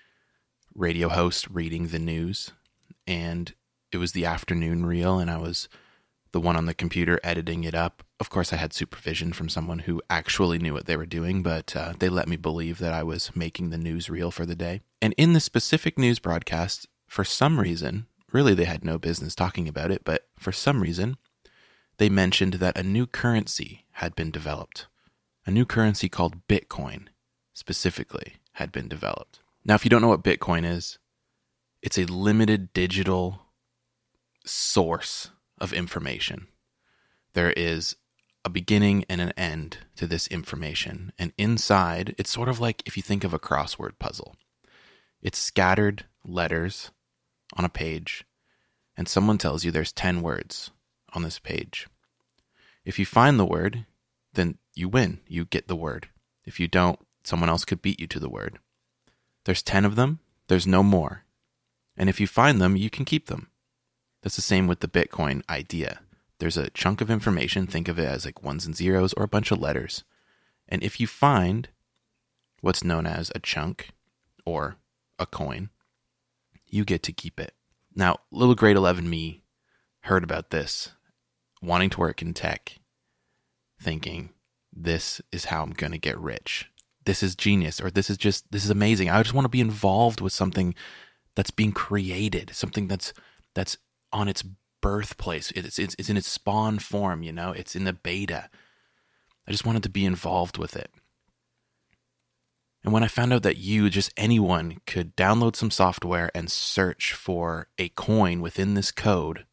radio 0.76 1.10
hosts 1.10 1.50
reading 1.50 1.88
the 1.88 2.00
news, 2.00 2.52
and 3.08 3.54
it 3.92 3.98
was 3.98 4.12
the 4.12 4.26
afternoon 4.26 4.86
reel, 4.86 5.18
and 5.18 5.32
I 5.32 5.38
was 5.38 5.70
the 6.34 6.42
one 6.42 6.56
on 6.56 6.66
the 6.66 6.74
computer 6.74 7.20
editing 7.24 7.64
it 7.64 7.74
up. 7.74 8.04
Of 8.20 8.30
course, 8.30 8.54
I 8.54 8.58
had 8.58 8.74
supervision 8.74 9.34
from 9.34 9.50
someone 9.50 9.80
who 9.80 10.02
actually 10.10 10.60
knew 10.60 10.74
what 10.74 10.86
they 10.86 10.98
were 10.98 11.06
doing, 11.06 11.42
but 11.42 11.76
uh, 11.76 11.94
they 11.98 12.10
let 12.10 12.28
me 12.28 12.36
believe 12.36 12.78
that 12.80 12.94
I 12.94 13.04
was 13.04 13.36
making 13.36 13.70
the 13.70 13.78
news 13.78 14.10
reel 14.10 14.32
for 14.32 14.46
the 14.46 14.56
day. 14.56 14.82
And 15.02 15.14
in 15.18 15.34
the 15.34 15.40
specific 15.40 15.98
news 15.98 16.20
broadcast, 16.20 16.88
for 17.08 17.24
some 17.24 17.60
reason, 17.60 18.08
really 18.32 18.54
they 18.54 18.66
had 18.66 18.86
no 18.86 18.98
business 18.98 19.36
talking 19.36 19.68
about 19.68 19.92
it, 19.92 20.04
but 20.04 20.28
for 20.38 20.52
some 20.52 20.82
reason, 20.82 21.18
they 21.98 22.10
mentioned 22.10 22.56
that 22.56 22.78
a 22.78 22.84
new 22.84 23.06
currency 23.06 23.86
had 23.94 24.16
been 24.16 24.32
developed. 24.32 24.88
A 25.46 25.52
new 25.52 25.66
currency 25.66 26.08
called 26.10 26.48
Bitcoin, 26.48 27.08
specifically, 27.54 28.36
had 28.54 28.72
been 28.72 28.88
developed. 28.88 29.40
Now, 29.66 29.76
if 29.76 29.84
you 29.84 29.90
don't 29.90 30.02
know 30.02 30.08
what 30.10 30.24
Bitcoin 30.24 30.66
is, 30.66 31.00
it's 31.82 31.98
a 31.98 32.06
limited 32.06 32.72
digital 32.74 33.42
source 34.46 35.32
of 35.60 35.74
information. 35.74 36.48
There 37.34 37.52
is 37.52 37.96
a 38.46 38.50
beginning 38.50 39.06
and 39.10 39.22
an 39.22 39.32
end 39.38 39.78
to 39.96 40.08
this 40.08 40.28
information. 40.28 41.14
And 41.18 41.34
inside, 41.38 42.16
it's 42.18 42.30
sort 42.32 42.50
of 42.50 42.60
like 42.60 42.84
if 42.86 42.98
you 42.98 43.04
think 43.04 43.24
of 43.24 43.34
a 43.34 43.40
crossword 43.40 44.00
puzzle, 44.00 44.36
it's 45.22 45.40
scattered 45.40 46.06
letters 46.26 46.92
on 47.56 47.66
a 47.66 47.70
page, 47.70 48.26
and 48.98 49.08
someone 49.08 49.38
tells 49.38 49.64
you 49.64 49.72
there's 49.72 49.94
10 49.94 50.22
words 50.22 50.72
on 51.14 51.24
this 51.24 51.40
page. 51.40 51.88
If 52.84 53.00
you 53.00 53.06
find 53.06 53.40
the 53.40 53.46
word, 53.46 53.86
then 54.34 54.58
you 54.76 54.90
win. 54.90 55.20
You 55.28 55.46
get 55.46 55.68
the 55.68 55.76
word. 55.76 56.10
If 56.46 56.60
you 56.60 56.68
don't, 56.68 57.00
someone 57.24 57.50
else 57.50 57.66
could 57.66 57.82
beat 57.82 58.00
you 58.00 58.08
to 58.08 58.20
the 58.20 58.30
word. 58.30 58.60
There's 59.46 59.62
10 59.62 59.86
of 59.86 59.96
them, 59.96 60.20
there's 60.48 60.68
no 60.68 60.84
more. 60.84 61.24
And 61.98 62.10
if 62.10 62.20
you 62.20 62.28
find 62.28 62.60
them, 62.60 62.76
you 62.76 62.90
can 62.90 63.06
keep 63.06 63.28
them. 63.28 63.50
That's 64.22 64.36
the 64.36 64.42
same 64.42 64.68
with 64.68 64.80
the 64.80 64.88
Bitcoin 64.88 65.42
idea. 65.50 66.00
There's 66.40 66.58
a 66.58 66.70
chunk 66.72 67.02
of 67.02 67.12
information, 67.12 67.68
think 67.68 67.88
of 67.88 68.00
it 68.00 68.08
as 68.08 68.26
like 68.26 68.44
ones 68.44 68.66
and 68.66 68.76
zeros 68.76 69.14
or 69.14 69.24
a 69.24 69.30
bunch 69.30 69.52
of 69.52 69.60
letters. 69.60 70.04
And 70.68 70.84
if 70.84 71.00
you 71.00 71.08
find 71.08 71.70
what's 72.62 72.84
known 72.84 73.06
as 73.06 73.32
a 73.36 73.40
chunk 73.40 73.90
or 74.46 74.78
a 75.20 75.26
coin, 75.26 75.70
you 76.66 76.84
get 76.84 77.04
to 77.04 77.14
keep 77.14 77.40
it. 77.40 77.54
Now, 77.96 78.18
little 78.32 78.56
grade 78.56 78.76
11 78.76 79.10
me 79.10 79.44
heard 80.02 80.24
about 80.24 80.50
this, 80.50 80.92
wanting 81.62 81.90
to 81.92 82.00
work 82.00 82.22
in 82.22 82.34
tech, 82.34 82.80
thinking, 83.80 84.30
this 84.76 85.22
is 85.32 85.46
how 85.46 85.64
I'm 85.64 85.72
going 85.72 85.92
to 85.92 85.98
get 85.98 86.18
rich. 86.20 86.70
This 87.06 87.22
is 87.22 87.36
genius, 87.36 87.82
or 87.82 87.92
this 87.92 88.10
is 88.10 88.18
just, 88.18 88.52
this 88.52 88.64
is 88.64 88.70
amazing. 88.70 89.10
I 89.10 89.22
just 89.22 89.34
want 89.34 89.46
to 89.46 89.50
be 89.50 89.62
involved 89.62 90.22
with 90.22 90.34
something 90.34 90.74
that's 91.36 91.52
being 91.52 91.72
created, 91.72 92.52
something 92.54 92.88
that's, 92.88 93.14
that's 93.54 93.78
on 94.12 94.28
its 94.28 94.44
birthplace. 94.82 95.52
It's, 95.52 95.80
it's, 95.80 95.96
it's 96.00 96.10
in 96.10 96.18
its 96.18 96.28
spawn 96.28 96.80
form, 96.80 97.24
you 97.24 97.32
know, 97.32 97.52
it's 97.52 97.76
in 97.76 97.84
the 97.84 97.94
beta. 97.94 98.50
I 99.48 99.52
just 99.52 99.66
wanted 99.66 99.84
to 99.84 99.90
be 99.90 100.06
involved 100.06 100.58
with 100.58 100.76
it. 100.76 100.92
And 102.84 102.92
when 102.92 103.04
I 103.04 103.08
found 103.08 103.32
out 103.32 103.44
that 103.44 103.58
you, 103.58 103.90
just 103.90 104.14
anyone, 104.18 104.80
could 104.86 105.16
download 105.16 105.56
some 105.56 105.72
software 105.72 106.30
and 106.36 106.52
search 106.52 107.14
for 107.14 107.68
a 107.78 107.90
coin 107.90 108.42
within 108.42 108.74
this 108.74 108.92
code, 108.92 109.46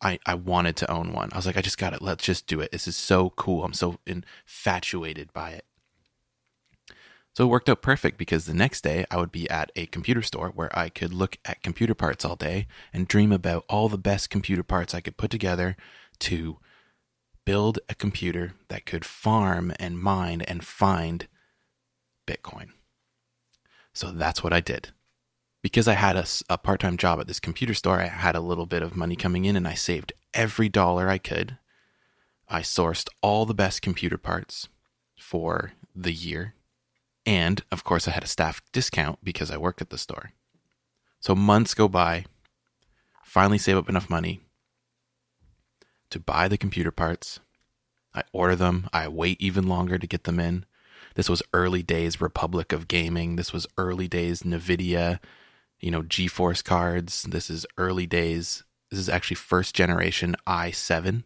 I, 0.00 0.18
I 0.26 0.34
wanted 0.34 0.76
to 0.76 0.90
own 0.90 1.12
one. 1.12 1.30
I 1.32 1.36
was 1.36 1.46
like, 1.46 1.56
I 1.56 1.62
just 1.62 1.78
got 1.78 1.92
it. 1.92 2.02
Let's 2.02 2.24
just 2.24 2.46
do 2.46 2.60
it. 2.60 2.70
This 2.70 2.86
is 2.86 2.96
so 2.96 3.30
cool. 3.30 3.64
I'm 3.64 3.72
so 3.72 3.98
infatuated 4.06 5.32
by 5.32 5.50
it. 5.50 5.64
So 7.34 7.44
it 7.44 7.50
worked 7.50 7.68
out 7.68 7.82
perfect 7.82 8.18
because 8.18 8.46
the 8.46 8.54
next 8.54 8.82
day 8.82 9.04
I 9.10 9.16
would 9.16 9.30
be 9.30 9.48
at 9.48 9.70
a 9.76 9.86
computer 9.86 10.22
store 10.22 10.48
where 10.48 10.76
I 10.76 10.88
could 10.88 11.12
look 11.12 11.38
at 11.44 11.62
computer 11.62 11.94
parts 11.94 12.24
all 12.24 12.36
day 12.36 12.66
and 12.92 13.06
dream 13.06 13.30
about 13.30 13.64
all 13.68 13.88
the 13.88 13.98
best 13.98 14.28
computer 14.28 14.64
parts 14.64 14.92
I 14.92 15.00
could 15.00 15.16
put 15.16 15.30
together 15.30 15.76
to 16.20 16.58
build 17.44 17.78
a 17.88 17.94
computer 17.94 18.54
that 18.68 18.86
could 18.86 19.04
farm 19.04 19.72
and 19.78 20.00
mine 20.00 20.42
and 20.42 20.64
find 20.64 21.28
Bitcoin. 22.26 22.70
So 23.92 24.10
that's 24.10 24.42
what 24.42 24.52
I 24.52 24.60
did. 24.60 24.90
Because 25.62 25.88
I 25.88 25.94
had 25.94 26.16
a, 26.16 26.24
a 26.48 26.56
part 26.58 26.80
time 26.80 26.96
job 26.96 27.20
at 27.20 27.26
this 27.26 27.40
computer 27.40 27.74
store, 27.74 28.00
I 28.00 28.06
had 28.06 28.36
a 28.36 28.40
little 28.40 28.66
bit 28.66 28.82
of 28.82 28.96
money 28.96 29.16
coming 29.16 29.44
in 29.44 29.56
and 29.56 29.66
I 29.66 29.74
saved 29.74 30.12
every 30.32 30.68
dollar 30.68 31.08
I 31.08 31.18
could. 31.18 31.58
I 32.48 32.60
sourced 32.60 33.08
all 33.22 33.44
the 33.44 33.54
best 33.54 33.82
computer 33.82 34.16
parts 34.18 34.68
for 35.18 35.72
the 35.94 36.12
year. 36.12 36.54
And 37.26 37.62
of 37.70 37.84
course, 37.84 38.08
I 38.08 38.12
had 38.12 38.24
a 38.24 38.28
staff 38.28 38.62
discount 38.72 39.18
because 39.22 39.50
I 39.50 39.58
worked 39.58 39.82
at 39.82 39.90
the 39.90 39.98
store. 39.98 40.32
So 41.20 41.34
months 41.34 41.74
go 41.74 41.88
by, 41.88 42.24
finally 43.24 43.58
save 43.58 43.76
up 43.76 43.88
enough 43.88 44.08
money 44.08 44.40
to 46.10 46.20
buy 46.20 46.48
the 46.48 46.56
computer 46.56 46.90
parts. 46.90 47.40
I 48.14 48.22
order 48.32 48.56
them, 48.56 48.88
I 48.92 49.08
wait 49.08 49.40
even 49.40 49.66
longer 49.66 49.98
to 49.98 50.06
get 50.06 50.24
them 50.24 50.40
in. 50.40 50.64
This 51.14 51.28
was 51.28 51.42
early 51.52 51.82
days 51.82 52.20
Republic 52.20 52.72
of 52.72 52.88
Gaming. 52.88 53.36
This 53.36 53.52
was 53.52 53.66
early 53.76 54.08
days 54.08 54.42
Nvidia, 54.42 55.18
you 55.80 55.90
know, 55.90 56.02
GeForce 56.02 56.64
cards. 56.64 57.22
This 57.22 57.50
is 57.50 57.66
early 57.76 58.06
days. 58.06 58.64
This 58.90 59.00
is 59.00 59.08
actually 59.08 59.36
first 59.36 59.74
generation 59.74 60.34
i7 60.46 61.24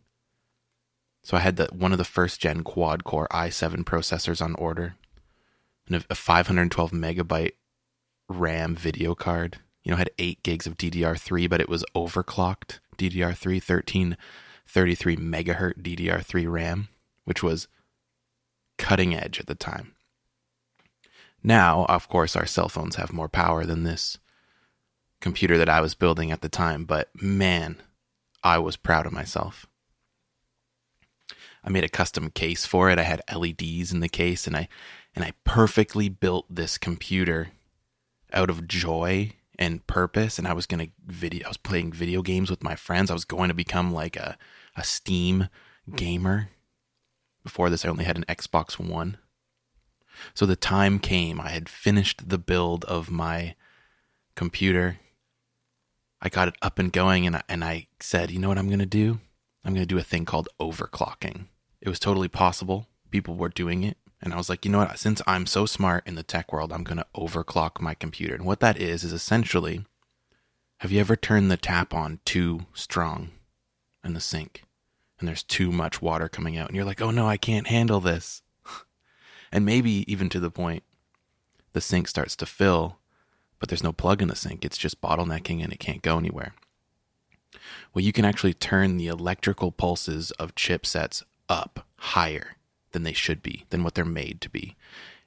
so 1.25 1.37
I 1.37 1.41
had 1.41 1.57
the 1.57 1.69
one 1.73 1.93
of 1.93 1.99
the 1.99 2.05
first 2.05 2.41
gen 2.41 2.63
quad 2.63 3.05
core 3.05 3.29
i7 3.31 3.85
processors 3.85 4.43
on 4.43 4.55
order, 4.57 4.97
and 5.87 6.05
a 6.11 6.15
512 6.15 6.91
megabyte 6.91 7.53
RAM 8.29 8.75
video 8.75 9.15
card. 9.15 9.59
You 9.85 9.91
know, 9.91 9.97
had 9.97 10.11
eight 10.19 10.43
gigs 10.45 10.67
of 10.67 10.77
DDR3, 10.77 11.51
but 11.51 11.61
it 11.61 11.69
was 11.69 11.85
overclocked 11.95 12.79
DDR3, 12.99 13.55
1333 13.55 15.17
megahertz 15.17 15.83
DDR3 15.83 16.51
RAM, 16.51 16.89
which 17.25 17.43
was 17.43 17.67
cutting 18.79 19.13
edge 19.13 19.41
at 19.41 19.47
the 19.47 19.57
time. 19.57 19.95
Now, 21.43 21.85
of 21.87 22.09
course, 22.09 22.37
our 22.37 22.47
cell 22.47 22.69
phones 22.69 22.95
have 22.95 23.13
more 23.13 23.29
power 23.29 23.65
than 23.65 23.83
this 23.83 24.19
computer 25.23 25.57
that 25.57 25.71
I 25.71 25.81
was 25.81 25.95
building 25.95 26.31
at 26.31 26.43
the 26.43 26.51
time, 26.51 26.85
but 26.85 27.09
man, 27.15 27.81
I 28.43 28.59
was 28.59 28.77
proud 28.77 29.07
of 29.07 29.13
myself. 29.13 29.67
I 31.65 31.71
made 31.71 31.85
a 31.85 31.89
custom 31.89 32.31
case 32.31 32.67
for 32.67 32.91
it. 32.91 32.99
I 32.99 33.05
had 33.05 33.23
LEDs 33.35 33.93
in 33.93 34.01
the 34.01 34.09
case 34.09 34.47
and 34.47 34.57
I 34.57 34.69
and 35.15 35.25
I 35.25 35.33
perfectly 35.45 36.09
built 36.09 36.47
this 36.51 36.77
computer 36.77 37.51
out 38.33 38.51
of 38.51 38.67
joy 38.67 39.33
and 39.59 39.87
purpose 39.87 40.39
and 40.39 40.49
I 40.49 40.55
was 40.55 40.67
going 40.67 40.85
to 40.87 40.93
video 41.07 41.47
I 41.47 41.49
was 41.49 41.57
playing 41.57 41.93
video 41.93 42.21
games 42.23 42.51
with 42.51 42.65
my 42.65 42.75
friends. 42.75 43.11
I 43.11 43.15
was 43.15 43.25
going 43.25 43.49
to 43.49 43.55
become 43.55 43.93
like 43.95 44.17
a 44.17 44.37
a 44.77 44.83
Steam 44.83 45.49
gamer. 45.95 46.49
Before 47.45 47.71
this 47.71 47.85
I 47.85 47.89
only 47.89 48.05
had 48.05 48.19
an 48.19 48.25
Xbox 48.29 48.79
1. 48.79 49.19
So 50.35 50.47
the 50.47 50.57
time 50.57 50.99
came. 50.99 51.41
I 51.41 51.51
had 51.51 51.69
finished 51.69 52.29
the 52.29 52.39
build 52.39 52.85
of 52.87 53.11
my 53.11 53.55
computer. 54.35 54.99
I 56.23 56.29
got 56.29 56.49
it 56.49 56.55
up 56.63 56.79
and 56.79 56.93
going 56.93 57.27
and 57.27 57.37
I, 57.37 57.43
and 57.49 57.65
I 57.65 57.89
said, 58.01 58.31
"You 58.31 58.39
know 58.39 58.49
what 58.49 58.59
I'm 58.59 58.69
going 58.69 58.79
to 58.79 58.87
do? 58.87 59.19
I'm 59.65 59.75
going 59.75 59.87
to 59.87 59.95
do 59.95 59.99
a 59.99 60.05
thing 60.05 60.25
called 60.25 60.49
overclocking." 60.61 61.47
It 61.81 61.89
was 61.89 61.99
totally 61.99 62.29
possible. 62.29 62.87
People 63.11 63.35
were 63.35 63.49
doing 63.49 63.83
it. 63.83 63.99
And 64.23 64.33
I 64.33 64.37
was 64.37 64.49
like, 64.49 64.65
you 64.65 64.71
know 64.71 64.79
what? 64.79 64.99
Since 65.01 65.21
I'm 65.27 65.47
so 65.47 65.67
smart 65.67 66.07
in 66.07 66.15
the 66.15 66.23
tech 66.23 66.53
world, 66.53 66.73
I'm 66.73 66.85
going 66.85 66.99
to 66.99 67.07
overclock 67.17 67.81
my 67.81 67.95
computer. 67.95 68.37
And 68.37 68.45
what 68.45 68.61
that 68.61 68.81
is, 68.81 69.03
is 69.03 69.13
essentially 69.13 69.85
have 70.79 70.91
you 70.91 70.99
ever 70.99 71.15
turned 71.15 71.51
the 71.51 71.57
tap 71.57 71.95
on 71.95 72.19
too 72.25 72.67
strong 72.75 73.31
in 74.03 74.15
the 74.15 74.21
sink 74.21 74.65
and 75.21 75.29
there's 75.29 75.45
too 75.45 75.71
much 75.71 76.03
water 76.03 76.29
coming 76.29 76.57
out? 76.57 76.69
And 76.69 76.77
you're 76.77 76.85
like, 76.85 77.01
oh 77.01 77.11
no, 77.11 77.29
I 77.29 77.37
can't 77.37 77.69
handle 77.69 78.01
this. 78.01 78.43
and 79.53 79.65
maybe 79.65 80.05
even 80.11 80.29
to 80.31 80.41
the 80.41 80.51
point 80.51 80.83
the 81.73 81.81
sink 81.81 82.07
starts 82.09 82.35
to 82.37 82.47
fill, 82.47 82.99
but 83.63 83.69
there's 83.69 83.85
no 83.85 83.93
plug 83.93 84.21
in 84.21 84.27
the 84.27 84.35
sink. 84.35 84.65
It's 84.65 84.77
just 84.77 85.01
bottlenecking 85.01 85.63
and 85.63 85.73
it 85.73 85.79
can't 85.79 86.03
go 86.03 86.19
anywhere. 86.19 86.53
Well, 87.95 88.05
you 88.05 88.13
can 88.13 88.25
actually 88.25 88.55
turn 88.55 88.97
the 88.97 89.07
electrical 89.07 89.71
pulses 89.71 90.33
of 90.33 90.57
chipsets 90.57 91.23
up 91.49 91.87
higher 91.95 92.57
than 92.91 93.05
they 93.05 93.13
should 93.13 93.41
be, 93.41 93.65
than 93.71 93.85
what 93.85 93.95
they're 93.95 94.05
made 94.05 94.41
to 94.41 94.51
be. 94.51 94.75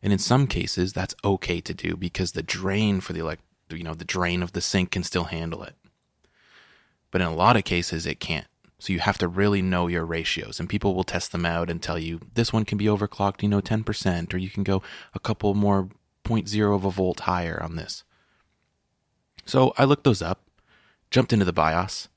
And 0.04 0.12
in 0.12 0.20
some 0.20 0.48
cases, 0.48 0.92
that's 0.92 1.15
okay 1.24 1.62
to 1.62 1.74
do 1.74 1.96
because 1.96 2.34
the 2.34 2.44
drain 2.44 3.00
for 3.00 3.13
the 3.13 3.22
elect, 3.22 3.42
you 3.70 3.86
know, 3.86 3.94
the 3.94 4.04
drain 4.04 4.44
of 4.44 4.51
the 4.51 4.60
sink 4.60 4.92
can 4.92 5.04
still 5.04 5.24
handle 5.24 5.63
it. 5.63 5.75
But 7.12 7.22
in 7.22 7.27
a 7.27 7.34
lot 7.34 7.56
of 7.56 7.63
cases, 7.63 8.06
it 8.06 8.20
can't. 8.20 8.48
So 8.80 8.92
you 8.92 9.00
have 9.00 9.18
to 9.20 9.30
really 9.30 9.62
know 9.62 9.88
your 9.88 10.04
ratios, 10.04 10.60
and 10.60 10.68
people 10.68 10.94
will 10.94 11.06
test 11.06 11.32
them 11.32 11.46
out 11.46 11.70
and 11.70 11.82
tell 11.82 11.98
you 11.98 12.20
this 12.34 12.51
one 12.51 12.65
can 12.65 12.77
be 12.77 12.88
overclocked, 12.88 13.44
you 13.44 13.48
know, 13.48 13.62
10%, 13.62 14.34
or 14.34 14.38
you 14.38 14.50
can 14.50 14.63
go 14.63 14.84
a 15.13 15.22
couple 15.22 15.54
more 15.54 15.88
0.0 16.25 16.75
of 16.75 16.84
a 16.84 16.92
volt 16.92 17.22
higher 17.22 17.63
on 17.63 17.77
this. 17.77 18.04
So 19.45 19.73
I 19.77 19.83
looked 19.85 20.03
those 20.03 20.21
up, 20.21 20.41
jumped 21.11 21.31
into 21.31 21.45
the 21.45 21.53
BIOS, 21.53 22.09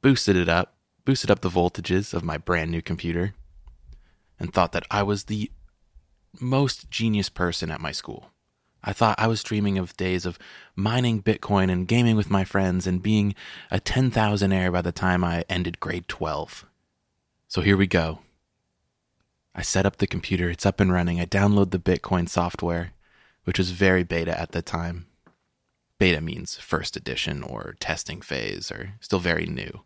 boosted 0.00 0.36
it 0.36 0.48
up, 0.48 0.74
boosted 1.04 1.30
up 1.30 1.40
the 1.40 1.48
voltages 1.48 2.12
of 2.12 2.24
my 2.24 2.38
brand 2.38 2.70
new 2.70 2.82
computer, 2.82 3.34
and 4.38 4.52
thought 4.52 4.72
that 4.72 4.86
I 4.90 5.02
was 5.02 5.24
the 5.24 5.50
most 6.40 6.90
genius 6.90 7.28
person 7.28 7.70
at 7.70 7.80
my 7.80 7.92
school. 7.92 8.30
I 8.84 8.92
thought 8.92 9.18
I 9.18 9.28
was 9.28 9.44
dreaming 9.44 9.78
of 9.78 9.96
days 9.96 10.26
of 10.26 10.38
mining 10.74 11.22
Bitcoin 11.22 11.70
and 11.70 11.86
gaming 11.86 12.16
with 12.16 12.30
my 12.30 12.44
friends 12.44 12.86
and 12.86 13.02
being 13.02 13.34
a 13.70 13.78
10,000aire 13.78 14.72
by 14.72 14.82
the 14.82 14.90
time 14.90 15.22
I 15.22 15.44
ended 15.48 15.78
grade 15.78 16.08
12. 16.08 16.66
So 17.46 17.60
here 17.60 17.76
we 17.76 17.86
go. 17.86 18.20
I 19.54 19.62
set 19.62 19.86
up 19.86 19.98
the 19.98 20.06
computer, 20.06 20.50
it's 20.50 20.66
up 20.66 20.80
and 20.80 20.92
running. 20.92 21.20
I 21.20 21.26
download 21.26 21.70
the 21.70 21.78
Bitcoin 21.78 22.28
software, 22.28 22.92
which 23.44 23.58
was 23.58 23.70
very 23.70 24.02
beta 24.02 24.38
at 24.38 24.50
the 24.52 24.62
time. 24.62 25.06
Beta 26.02 26.20
means 26.20 26.56
first 26.56 26.96
edition 26.96 27.44
or 27.44 27.76
testing 27.78 28.20
phase 28.20 28.72
or 28.72 28.94
still 28.98 29.20
very 29.20 29.46
new. 29.46 29.84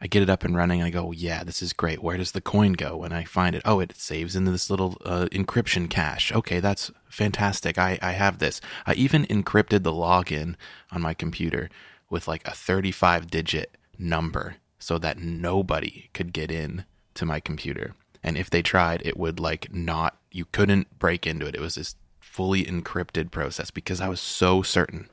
I 0.00 0.06
get 0.06 0.22
it 0.22 0.30
up 0.30 0.44
and 0.44 0.56
running. 0.56 0.80
And 0.80 0.86
I 0.86 0.90
go, 0.90 1.12
yeah, 1.12 1.44
this 1.44 1.60
is 1.60 1.74
great. 1.74 2.02
Where 2.02 2.16
does 2.16 2.32
the 2.32 2.40
coin 2.40 2.72
go? 2.72 2.96
when 2.96 3.12
I 3.12 3.24
find 3.24 3.54
it. 3.54 3.60
Oh, 3.66 3.80
it 3.80 3.94
saves 3.98 4.34
into 4.34 4.50
this 4.50 4.70
little 4.70 4.96
uh, 5.04 5.26
encryption 5.30 5.90
cache. 5.90 6.32
Okay, 6.32 6.58
that's 6.58 6.90
fantastic. 7.10 7.76
I, 7.76 7.98
I 8.00 8.12
have 8.12 8.38
this. 8.38 8.62
I 8.86 8.94
even 8.94 9.26
encrypted 9.26 9.82
the 9.82 9.92
login 9.92 10.54
on 10.90 11.02
my 11.02 11.12
computer 11.12 11.68
with 12.08 12.26
like 12.26 12.48
a 12.48 12.52
35 12.52 13.30
digit 13.30 13.76
number 13.98 14.56
so 14.78 14.96
that 14.96 15.18
nobody 15.18 16.08
could 16.14 16.32
get 16.32 16.50
in 16.50 16.86
to 17.12 17.26
my 17.26 17.40
computer. 17.40 17.94
And 18.24 18.38
if 18.38 18.48
they 18.48 18.62
tried, 18.62 19.02
it 19.04 19.18
would 19.18 19.38
like 19.38 19.72
not, 19.72 20.16
you 20.32 20.46
couldn't 20.46 20.98
break 20.98 21.26
into 21.26 21.46
it. 21.46 21.54
It 21.54 21.60
was 21.60 21.74
this 21.74 21.94
fully 22.18 22.64
encrypted 22.64 23.30
process 23.30 23.70
because 23.70 24.00
I 24.00 24.08
was 24.08 24.18
so 24.18 24.62
certain 24.62 25.10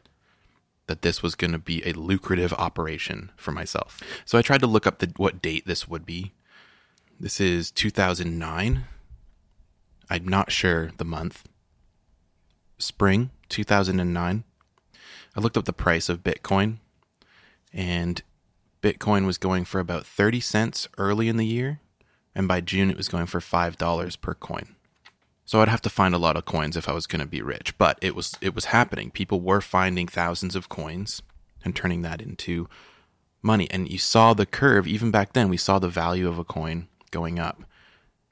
that 0.88 1.02
this 1.02 1.22
was 1.22 1.36
going 1.36 1.52
to 1.52 1.60
be 1.60 1.86
a 1.86 1.92
lucrative 1.92 2.54
operation 2.54 3.32
for 3.36 3.52
myself. 3.52 4.02
So 4.24 4.38
I 4.38 4.42
tried 4.42 4.62
to 4.62 4.68
look 4.68 4.88
up 4.88 5.00
the, 5.00 5.12
what 5.18 5.42
date 5.42 5.68
this 5.68 5.90
would 5.90 6.06
be. 6.06 6.32
This 7.20 7.42
is 7.42 7.70
2009. 7.70 8.86
I'm 10.10 10.28
not 10.28 10.52
sure 10.52 10.92
the 10.96 11.06
month. 11.06 11.48
Spring 12.80 13.30
2009. 13.50 14.46
I 15.36 15.40
looked 15.40 15.58
up 15.58 15.66
the 15.66 15.74
price 15.74 16.10
of 16.10 16.24
Bitcoin, 16.24 16.78
and 17.72 18.22
Bitcoin 18.82 19.26
was 19.26 19.38
going 19.38 19.66
for 19.66 19.80
about 19.80 20.06
30 20.06 20.40
cents 20.40 20.88
early 20.98 21.28
in 21.28 21.38
the 21.38 21.46
year, 21.46 21.81
and 22.36 22.48
by 22.48 22.62
June 22.62 22.90
it 22.90 22.98
was 22.98 23.08
going 23.08 23.26
for 23.26 23.40
$5 23.40 24.22
per 24.22 24.34
coin. 24.34 24.76
So 25.46 25.60
I'd 25.60 25.68
have 25.68 25.82
to 25.82 25.90
find 25.90 26.16
a 26.16 26.20
lot 26.20 26.38
of 26.38 26.46
coins 26.46 26.78
if 26.78 26.88
I 26.88 26.94
was 26.94 27.08
going 27.08 27.20
to 27.20 27.26
be 27.26 27.42
rich, 27.42 27.78
but 27.78 28.00
it 28.02 28.16
was 28.16 28.38
it 28.40 28.56
was 28.56 28.66
happening. 28.66 29.12
People 29.12 29.42
were 29.42 29.60
finding 29.60 30.08
thousands 30.08 30.56
of 30.56 30.70
coins 30.70 31.22
and 31.66 31.76
turning 31.76 32.04
that 32.04 32.22
into 32.22 32.70
money. 33.42 33.70
And 33.70 33.90
you 33.90 33.98
saw 33.98 34.34
the 34.34 34.46
curve 34.46 34.88
even 34.88 35.12
back 35.12 35.34
then. 35.34 35.50
We 35.50 35.58
saw 35.58 35.78
the 35.78 35.90
value 35.90 36.28
of 36.30 36.40
a 36.40 36.46
coin 36.46 36.88
going 37.12 37.38
up. 37.38 37.64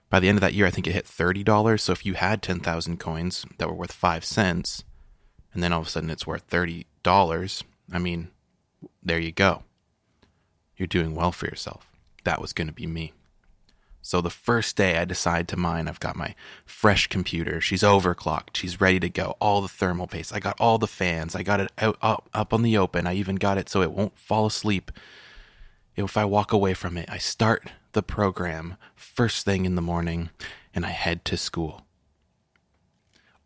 By 0.10 0.20
the 0.20 0.30
end 0.30 0.38
of 0.38 0.42
that 0.42 0.54
year, 0.54 0.66
I 0.66 0.72
think 0.72 0.88
it 0.88 0.94
hit 0.94 1.06
thirty 1.06 1.44
dollars. 1.44 1.84
So 1.84 1.92
if 1.92 2.06
you 2.06 2.14
had 2.14 2.42
ten 2.42 2.60
thousand 2.62 3.00
coins 3.00 3.46
that 3.58 3.68
were 3.68 3.76
worth 3.76 3.92
five 3.92 4.24
cents, 4.24 4.84
and 5.54 5.62
then 5.62 5.74
all 5.74 5.82
of 5.82 5.88
a 5.88 5.90
sudden 5.90 6.10
it's 6.10 6.26
worth 6.26 6.44
thirty 6.44 6.88
dollars, 7.04 7.64
I 7.92 8.00
mean, 8.00 8.30
there 9.04 9.20
you 9.20 9.32
go. 9.32 9.64
You're 10.78 10.88
doing 10.88 11.16
well 11.16 11.32
for 11.32 11.48
yourself. 11.48 11.86
That 12.24 12.42
was 12.42 12.54
going 12.54 12.68
to 12.68 12.74
be 12.74 12.88
me. 12.88 13.14
So 14.10 14.22
the 14.22 14.32
first 14.32 14.76
day 14.76 14.98
I 14.98 15.06
decide 15.06 15.48
to 15.50 15.56
mine, 15.56 15.88
I've 15.88 16.00
got 16.00 16.16
my 16.16 16.34
fresh 16.66 17.06
computer. 17.06 17.62
She's 17.62 17.84
overclocked. 17.84 18.56
She's 18.56 18.82
ready 18.82 19.00
to 19.02 19.08
go. 19.08 19.36
All 19.40 19.62
the 19.62 19.68
thermal 19.68 20.08
paste. 20.08 20.34
I 20.34 20.40
got 20.40 20.60
all 20.60 20.80
the 20.80 20.88
fans. 20.88 21.36
I 21.36 21.44
got 21.44 21.60
it 21.60 21.72
out 21.78 21.96
up, 22.02 22.28
up 22.34 22.52
on 22.52 22.64
the 22.64 22.76
open. 22.76 23.06
I 23.06 23.14
even 23.14 23.36
got 23.36 23.60
it 23.60 23.70
so 23.70 23.84
it 23.84 23.92
won't 23.92 24.18
fall 24.18 24.48
asleep 24.48 24.92
if 25.96 26.18
I 26.18 26.26
walk 26.26 26.52
away 26.52 26.74
from 26.74 26.98
it. 26.98 27.08
I 27.08 27.20
start 27.20 27.72
the 27.92 28.02
program 28.02 28.78
first 28.96 29.46
thing 29.46 29.64
in 29.66 29.76
the 29.76 29.80
morning 29.80 30.32
and 30.74 30.88
I 30.88 30.90
head 30.90 31.24
to 31.26 31.38
school. 31.38 31.86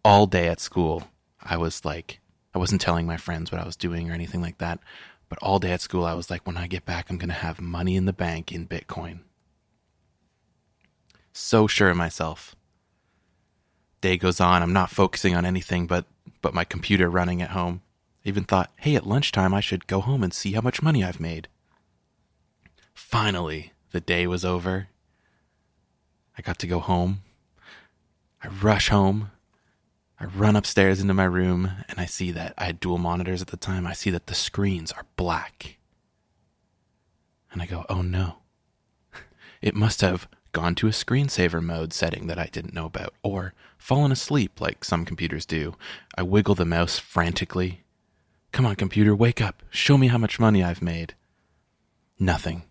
All 0.05 0.27
day 0.27 0.47
at 0.47 0.61
school, 0.61 1.09
I 1.41 1.57
was 1.57 1.83
like, 1.83 2.21
I 2.55 2.57
wasn't 2.57 2.79
telling 2.79 3.05
my 3.05 3.17
friends 3.17 3.51
what 3.51 3.59
I 3.59 3.65
was 3.65 3.75
doing 3.75 4.09
or 4.09 4.13
anything 4.13 4.41
like 4.41 4.59
that. 4.59 4.79
But 5.27 5.39
all 5.41 5.59
day 5.59 5.73
at 5.73 5.81
school, 5.81 6.05
I 6.05 6.13
was 6.13 6.29
like, 6.29 6.47
when 6.47 6.55
I 6.55 6.67
get 6.67 6.85
back, 6.85 7.09
I'm 7.09 7.17
going 7.17 7.27
to 7.27 7.35
have 7.35 7.59
money 7.59 7.97
in 7.97 8.05
the 8.05 8.13
bank 8.13 8.53
in 8.53 8.65
Bitcoin 8.65 9.23
so 11.33 11.67
sure 11.67 11.89
of 11.89 11.97
myself. 11.97 12.55
Day 14.01 14.17
goes 14.17 14.39
on, 14.39 14.61
I'm 14.61 14.73
not 14.73 14.89
focusing 14.89 15.35
on 15.35 15.45
anything 15.45 15.87
but 15.87 16.05
but 16.41 16.53
my 16.53 16.63
computer 16.63 17.09
running 17.09 17.41
at 17.41 17.51
home. 17.51 17.81
I 18.25 18.29
even 18.29 18.43
thought, 18.43 18.71
hey, 18.77 18.95
at 18.95 19.07
lunchtime 19.07 19.53
I 19.53 19.61
should 19.61 19.87
go 19.87 20.01
home 20.01 20.23
and 20.23 20.33
see 20.33 20.51
how 20.53 20.61
much 20.61 20.81
money 20.81 21.03
I've 21.03 21.19
made. 21.19 21.47
finally, 22.93 23.71
the 23.91 24.01
day 24.01 24.27
was 24.27 24.43
over. 24.43 24.87
I 26.37 26.41
got 26.41 26.59
to 26.59 26.67
go 26.67 26.79
home. 26.79 27.21
I 28.43 28.47
rush 28.47 28.89
home. 28.89 29.31
I 30.19 30.25
run 30.25 30.55
upstairs 30.55 30.99
into 30.99 31.13
my 31.13 31.25
room 31.25 31.71
and 31.87 31.99
I 31.99 32.05
see 32.05 32.31
that 32.31 32.53
I 32.57 32.65
had 32.65 32.79
dual 32.79 32.97
monitors 32.97 33.41
at 33.41 33.49
the 33.49 33.57
time. 33.57 33.85
I 33.85 33.93
see 33.93 34.09
that 34.09 34.27
the 34.27 34.35
screens 34.35 34.91
are 34.91 35.05
black. 35.15 35.77
And 37.51 37.61
I 37.61 37.65
go, 37.65 37.85
oh 37.89 38.01
no. 38.01 38.37
It 39.61 39.75
must 39.75 40.01
have 40.01 40.27
gone 40.53 40.75
to 40.75 40.87
a 40.87 40.91
screensaver 40.91 41.61
mode 41.61 41.91
setting 41.91 42.27
that 42.27 42.39
I 42.39 42.45
didn't 42.45 42.73
know 42.73 42.85
about, 42.85 43.13
or 43.21 43.53
fallen 43.77 44.11
asleep 44.11 44.61
like 44.61 44.85
some 44.85 45.03
computers 45.03 45.45
do. 45.45 45.75
I 46.15 46.23
wiggle 46.23 46.55
the 46.55 46.63
mouse 46.63 46.99
frantically. 46.99 47.81
Come 48.51 48.65
on, 48.65 48.75
computer, 48.75 49.15
wake 49.15 49.41
up. 49.41 49.63
Show 49.69 49.97
me 49.97 50.07
how 50.07 50.17
much 50.17 50.39
money 50.39 50.63
I've 50.63 50.81
made. 50.81 51.15
Nothing. 52.19 52.63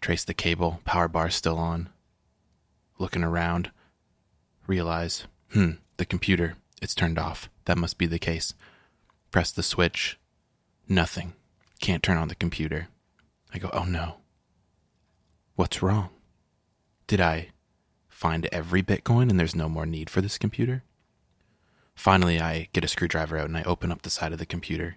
Trace 0.00 0.24
the 0.24 0.34
cable, 0.34 0.80
power 0.84 1.08
bar 1.08 1.28
still 1.28 1.58
on. 1.58 1.88
Looking 2.98 3.24
around, 3.24 3.70
realize, 4.66 5.26
hmm, 5.52 5.72
the 5.96 6.06
computer, 6.06 6.54
it's 6.80 6.94
turned 6.94 7.18
off. 7.18 7.50
That 7.64 7.78
must 7.78 7.98
be 7.98 8.06
the 8.06 8.18
case. 8.18 8.54
Press 9.30 9.50
the 9.50 9.62
switch. 9.62 10.18
Nothing. 10.88 11.34
Can't 11.80 12.02
turn 12.02 12.16
on 12.16 12.28
the 12.28 12.34
computer. 12.34 12.88
I 13.52 13.58
go, 13.58 13.70
oh 13.72 13.84
no. 13.84 14.16
What's 15.56 15.82
wrong? 15.82 16.10
Did 17.06 17.20
I 17.20 17.50
find 18.08 18.48
every 18.50 18.82
Bitcoin 18.82 19.30
and 19.30 19.38
there's 19.38 19.54
no 19.54 19.68
more 19.68 19.86
need 19.86 20.10
for 20.10 20.20
this 20.20 20.38
computer? 20.38 20.82
Finally, 21.94 22.40
I 22.40 22.68
get 22.72 22.84
a 22.84 22.88
screwdriver 22.88 23.38
out 23.38 23.46
and 23.46 23.56
I 23.56 23.62
open 23.62 23.92
up 23.92 24.02
the 24.02 24.10
side 24.10 24.32
of 24.32 24.38
the 24.38 24.46
computer, 24.46 24.96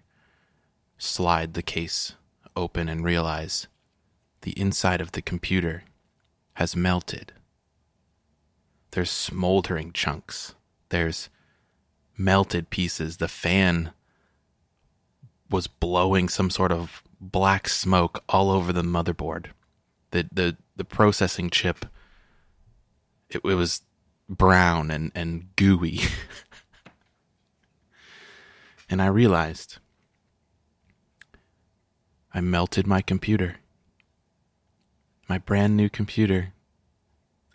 slide 0.98 1.54
the 1.54 1.62
case 1.62 2.14
open, 2.56 2.90
and 2.90 3.04
realize 3.04 3.68
the 4.42 4.60
inside 4.60 5.02
of 5.02 5.12
the 5.12 5.22
computer 5.22 5.84
has 6.54 6.76
melted. 6.76 7.34
There's 8.92 9.12
smoldering 9.12 9.94
chunks. 9.94 10.56
There's 10.90 11.30
melted 12.18 12.70
pieces. 12.70 13.18
The 13.18 13.28
fan 13.28 13.92
was 15.50 15.68
blowing 15.68 16.28
some 16.28 16.50
sort 16.50 16.72
of 16.72 17.04
black 17.22 17.70
smoke 17.70 18.24
all 18.28 18.50
over 18.50 18.74
the 18.74 18.82
motherboard. 18.82 19.48
The 20.12 20.28
the 20.32 20.58
the 20.76 20.86
processing 20.86 21.50
chip 21.50 21.86
it, 23.30 23.42
it 23.44 23.56
was 23.56 23.82
brown 24.28 24.92
and, 24.92 25.12
and 25.16 25.56
gooey. 25.56 26.02
and 28.90 29.02
I 29.02 29.08
realized 29.08 29.78
I 32.34 32.42
melted 32.42 32.86
my 32.86 33.02
computer. 33.02 33.58
My 35.28 35.38
brand 35.38 35.76
new 35.76 35.90
computer. 35.90 36.54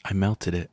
I 0.05 0.13
melted 0.13 0.55
it. 0.55 0.71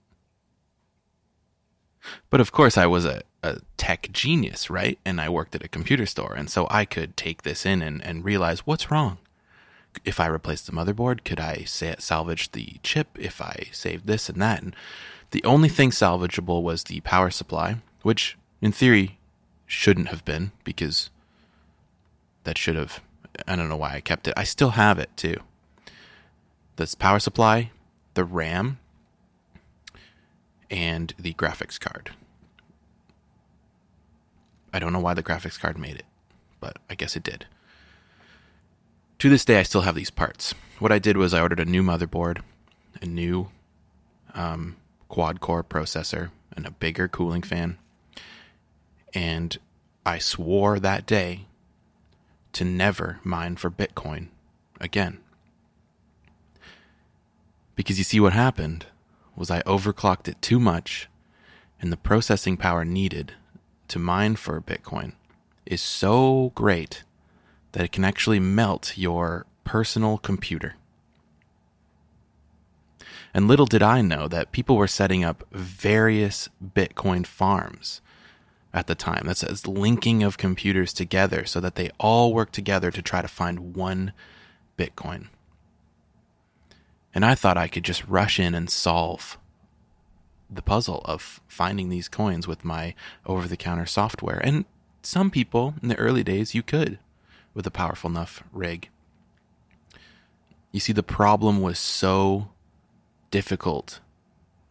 But 2.29 2.41
of 2.41 2.51
course, 2.51 2.77
I 2.77 2.87
was 2.87 3.05
a, 3.05 3.21
a 3.43 3.59
tech 3.77 4.09
genius, 4.11 4.69
right? 4.69 4.97
And 5.05 5.21
I 5.21 5.29
worked 5.29 5.53
at 5.55 5.63
a 5.63 5.67
computer 5.67 6.07
store. 6.07 6.33
And 6.33 6.49
so 6.49 6.67
I 6.71 6.85
could 6.85 7.15
take 7.15 7.43
this 7.43 7.65
in 7.65 7.81
and, 7.81 8.03
and 8.03 8.25
realize 8.25 8.61
what's 8.61 8.89
wrong 8.89 9.19
if 10.05 10.19
I 10.19 10.27
replaced 10.27 10.65
the 10.65 10.71
motherboard, 10.71 11.23
could 11.23 11.39
I 11.39 11.63
say 11.63 11.95
salvage 11.99 12.51
the 12.51 12.77
chip 12.83 13.09
if 13.19 13.41
I 13.41 13.67
saved 13.71 14.07
this 14.07 14.29
and 14.29 14.41
that? 14.41 14.61
And 14.61 14.75
the 15.31 15.43
only 15.43 15.69
thing 15.69 15.91
salvageable 15.91 16.61
was 16.61 16.85
the 16.85 17.01
power 17.01 17.29
supply, 17.29 17.77
which 18.01 18.37
in 18.61 18.71
theory 18.71 19.19
shouldn't 19.65 20.09
have 20.09 20.25
been 20.25 20.51
because 20.63 21.09
that 22.43 22.57
should 22.57 22.75
have. 22.75 23.01
I 23.47 23.55
don't 23.55 23.69
know 23.69 23.77
why 23.77 23.95
I 23.95 24.01
kept 24.01 24.27
it. 24.27 24.33
I 24.35 24.43
still 24.43 24.71
have 24.71 24.99
it 24.99 25.15
too. 25.15 25.37
This 26.75 26.95
power 26.95 27.19
supply, 27.19 27.71
the 28.13 28.23
RAM, 28.25 28.79
and 30.69 31.13
the 31.17 31.33
graphics 31.33 31.79
card. 31.79 32.11
I 34.73 34.79
don't 34.79 34.93
know 34.93 34.99
why 34.99 35.13
the 35.13 35.23
graphics 35.23 35.59
card 35.59 35.77
made 35.77 35.95
it, 35.95 36.05
but 36.59 36.77
I 36.89 36.95
guess 36.95 37.15
it 37.15 37.23
did. 37.23 37.45
To 39.21 39.29
this 39.29 39.45
day, 39.45 39.59
I 39.59 39.63
still 39.63 39.81
have 39.81 39.93
these 39.93 40.09
parts. 40.09 40.55
What 40.79 40.91
I 40.91 40.97
did 40.97 41.15
was 41.15 41.31
I 41.31 41.41
ordered 41.41 41.59
a 41.59 41.65
new 41.65 41.83
motherboard, 41.83 42.41
a 43.03 43.05
new 43.05 43.51
um, 44.33 44.77
quad 45.09 45.39
core 45.39 45.63
processor, 45.63 46.31
and 46.55 46.65
a 46.65 46.71
bigger 46.71 47.07
cooling 47.07 47.43
fan. 47.43 47.77
And 49.13 49.59
I 50.07 50.17
swore 50.17 50.79
that 50.79 51.05
day 51.05 51.45
to 52.53 52.65
never 52.65 53.19
mine 53.23 53.57
for 53.57 53.69
Bitcoin 53.69 54.29
again. 54.79 55.19
Because 57.75 57.99
you 57.99 58.03
see, 58.03 58.19
what 58.19 58.33
happened 58.33 58.87
was 59.35 59.51
I 59.51 59.61
overclocked 59.67 60.29
it 60.29 60.41
too 60.41 60.59
much, 60.59 61.07
and 61.79 61.91
the 61.91 61.97
processing 61.97 62.57
power 62.57 62.83
needed 62.83 63.33
to 63.89 63.99
mine 63.99 64.35
for 64.35 64.59
Bitcoin 64.59 65.13
is 65.67 65.79
so 65.79 66.51
great 66.55 67.03
that 67.71 67.83
it 67.83 67.91
can 67.91 68.03
actually 68.03 68.39
melt 68.39 68.97
your 68.97 69.45
personal 69.63 70.17
computer. 70.17 70.75
And 73.33 73.47
little 73.47 73.65
did 73.65 73.81
I 73.81 74.01
know 74.01 74.27
that 74.27 74.51
people 74.51 74.75
were 74.75 74.87
setting 74.87 75.23
up 75.23 75.45
various 75.51 76.49
Bitcoin 76.63 77.25
farms 77.25 78.01
at 78.73 78.87
the 78.87 78.95
time. 78.95 79.23
That's 79.25 79.43
a 79.43 79.69
linking 79.69 80.23
of 80.23 80.37
computers 80.37 80.93
together 80.93 81.45
so 81.45 81.59
that 81.59 81.75
they 81.75 81.91
all 81.99 82.33
work 82.33 82.51
together 82.51 82.91
to 82.91 83.01
try 83.01 83.21
to 83.21 83.27
find 83.27 83.75
one 83.75 84.13
Bitcoin. 84.77 85.27
And 87.13 87.25
I 87.25 87.35
thought 87.35 87.57
I 87.57 87.67
could 87.67 87.83
just 87.83 88.07
rush 88.07 88.39
in 88.39 88.55
and 88.55 88.69
solve 88.69 89.37
the 90.49 90.61
puzzle 90.61 91.01
of 91.05 91.39
finding 91.47 91.89
these 91.89 92.09
coins 92.09 92.47
with 92.47 92.65
my 92.65 92.93
over 93.25 93.47
the 93.47 93.57
counter 93.57 93.85
software. 93.85 94.41
And 94.43 94.65
some 95.01 95.31
people 95.31 95.75
in 95.81 95.87
the 95.87 95.97
early 95.97 96.23
days, 96.23 96.53
you 96.53 96.63
could 96.63 96.99
with 97.53 97.67
a 97.67 97.71
powerful 97.71 98.09
enough 98.09 98.43
rig. 98.51 98.89
You 100.71 100.79
see, 100.79 100.93
the 100.93 101.03
problem 101.03 101.61
was 101.61 101.77
so 101.77 102.49
difficult 103.29 103.99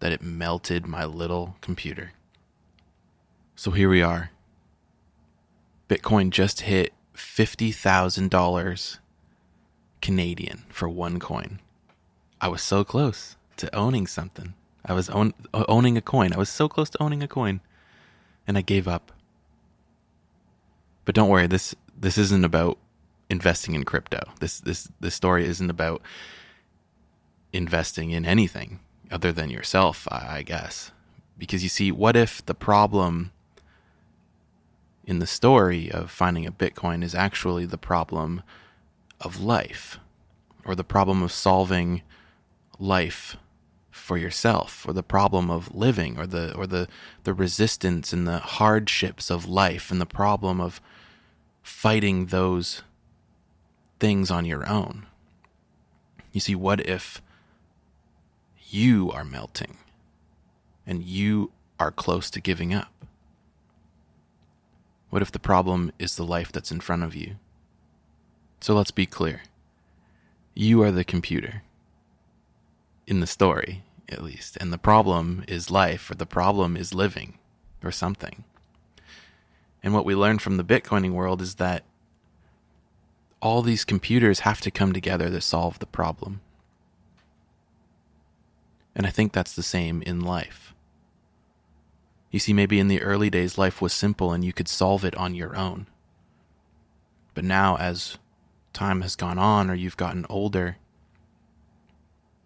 that 0.00 0.12
it 0.12 0.22
melted 0.22 0.86
my 0.86 1.04
little 1.04 1.56
computer. 1.60 2.12
So 3.54 3.70
here 3.70 3.90
we 3.90 4.02
are. 4.02 4.30
Bitcoin 5.88 6.30
just 6.30 6.62
hit 6.62 6.94
$50,000 7.14 8.98
Canadian 10.00 10.64
for 10.70 10.88
one 10.88 11.18
coin. 11.18 11.60
I 12.40 12.48
was 12.48 12.62
so 12.62 12.84
close 12.84 13.36
to 13.58 13.74
owning 13.74 14.06
something. 14.06 14.54
I 14.86 14.94
was 14.94 15.10
own, 15.10 15.34
owning 15.52 15.98
a 15.98 16.00
coin. 16.00 16.32
I 16.32 16.38
was 16.38 16.48
so 16.48 16.68
close 16.68 16.88
to 16.90 17.02
owning 17.02 17.22
a 17.22 17.28
coin. 17.28 17.60
And 18.46 18.56
I 18.56 18.62
gave 18.62 18.88
up. 18.88 19.12
But 21.04 21.14
don't 21.14 21.28
worry, 21.28 21.46
this 21.46 21.74
this 22.00 22.18
isn't 22.18 22.44
about 22.44 22.78
investing 23.28 23.74
in 23.74 23.84
crypto. 23.84 24.20
This 24.40 24.58
this 24.58 24.88
this 24.98 25.14
story 25.14 25.46
isn't 25.46 25.70
about 25.70 26.02
investing 27.52 28.10
in 28.10 28.24
anything 28.24 28.80
other 29.10 29.32
than 29.32 29.50
yourself, 29.50 30.08
I, 30.10 30.38
I 30.38 30.42
guess. 30.42 30.92
Because 31.38 31.62
you 31.62 31.68
see, 31.68 31.92
what 31.92 32.16
if 32.16 32.44
the 32.44 32.54
problem 32.54 33.32
in 35.04 35.18
the 35.18 35.26
story 35.26 35.90
of 35.90 36.10
finding 36.10 36.46
a 36.46 36.52
Bitcoin 36.52 37.02
is 37.02 37.14
actually 37.14 37.66
the 37.66 37.78
problem 37.78 38.42
of 39.20 39.40
life, 39.40 39.98
or 40.64 40.74
the 40.74 40.84
problem 40.84 41.22
of 41.22 41.32
solving 41.32 42.02
life 42.78 43.36
for 43.90 44.16
yourself, 44.16 44.86
or 44.86 44.92
the 44.92 45.02
problem 45.02 45.50
of 45.50 45.74
living, 45.74 46.18
or 46.18 46.26
the 46.26 46.54
or 46.54 46.66
the 46.66 46.88
the 47.24 47.34
resistance 47.34 48.12
and 48.12 48.26
the 48.26 48.38
hardships 48.38 49.30
of 49.30 49.48
life, 49.48 49.90
and 49.90 50.00
the 50.00 50.06
problem 50.06 50.60
of 50.60 50.80
fighting 51.70 52.26
those 52.26 52.82
things 53.98 54.30
on 54.30 54.44
your 54.44 54.68
own. 54.68 55.06
You 56.32 56.40
see, 56.40 56.54
what 56.54 56.80
if 56.86 57.22
you 58.68 59.10
are 59.12 59.24
melting 59.24 59.78
and 60.86 61.02
you 61.02 61.52
are 61.78 61.90
close 61.90 62.28
to 62.30 62.40
giving 62.40 62.74
up? 62.74 62.92
What 65.08 65.22
if 65.22 65.32
the 65.32 65.38
problem 65.38 65.90
is 65.98 66.16
the 66.16 66.24
life 66.24 66.52
that's 66.52 66.70
in 66.70 66.80
front 66.80 67.02
of 67.02 67.14
you? 67.14 67.36
So 68.60 68.74
let's 68.74 68.90
be 68.90 69.06
clear. 69.06 69.40
You 70.54 70.82
are 70.82 70.90
the 70.90 71.04
computer. 71.04 71.62
In 73.06 73.20
the 73.20 73.26
story, 73.26 73.84
at 74.08 74.22
least. 74.22 74.58
And 74.60 74.70
the 74.70 74.76
problem 74.76 75.44
is 75.48 75.70
life, 75.70 76.10
or 76.10 76.14
the 76.14 76.26
problem 76.26 76.76
is 76.76 76.92
living, 76.92 77.38
or 77.82 77.90
something. 77.90 78.44
And 79.82 79.94
what 79.94 80.04
we 80.04 80.14
learned 80.14 80.42
from 80.42 80.56
the 80.56 80.64
Bitcoining 80.64 81.12
world 81.12 81.40
is 81.40 81.54
that 81.56 81.84
all 83.40 83.62
these 83.62 83.84
computers 83.84 84.40
have 84.40 84.60
to 84.60 84.70
come 84.70 84.92
together 84.92 85.30
to 85.30 85.40
solve 85.40 85.78
the 85.78 85.86
problem. 85.86 86.40
And 88.94 89.06
I 89.06 89.10
think 89.10 89.32
that's 89.32 89.54
the 89.54 89.62
same 89.62 90.02
in 90.02 90.20
life. 90.20 90.74
You 92.30 92.38
see, 92.38 92.52
maybe 92.52 92.78
in 92.78 92.88
the 92.88 93.00
early 93.02 93.30
days, 93.30 93.56
life 93.56 93.80
was 93.80 93.92
simple 93.92 94.32
and 94.32 94.44
you 94.44 94.52
could 94.52 94.68
solve 94.68 95.04
it 95.04 95.16
on 95.16 95.34
your 95.34 95.56
own. 95.56 95.86
But 97.34 97.44
now, 97.44 97.76
as 97.76 98.18
time 98.72 99.00
has 99.00 99.16
gone 99.16 99.38
on 99.38 99.70
or 99.70 99.74
you've 99.74 99.96
gotten 99.96 100.26
older, 100.28 100.76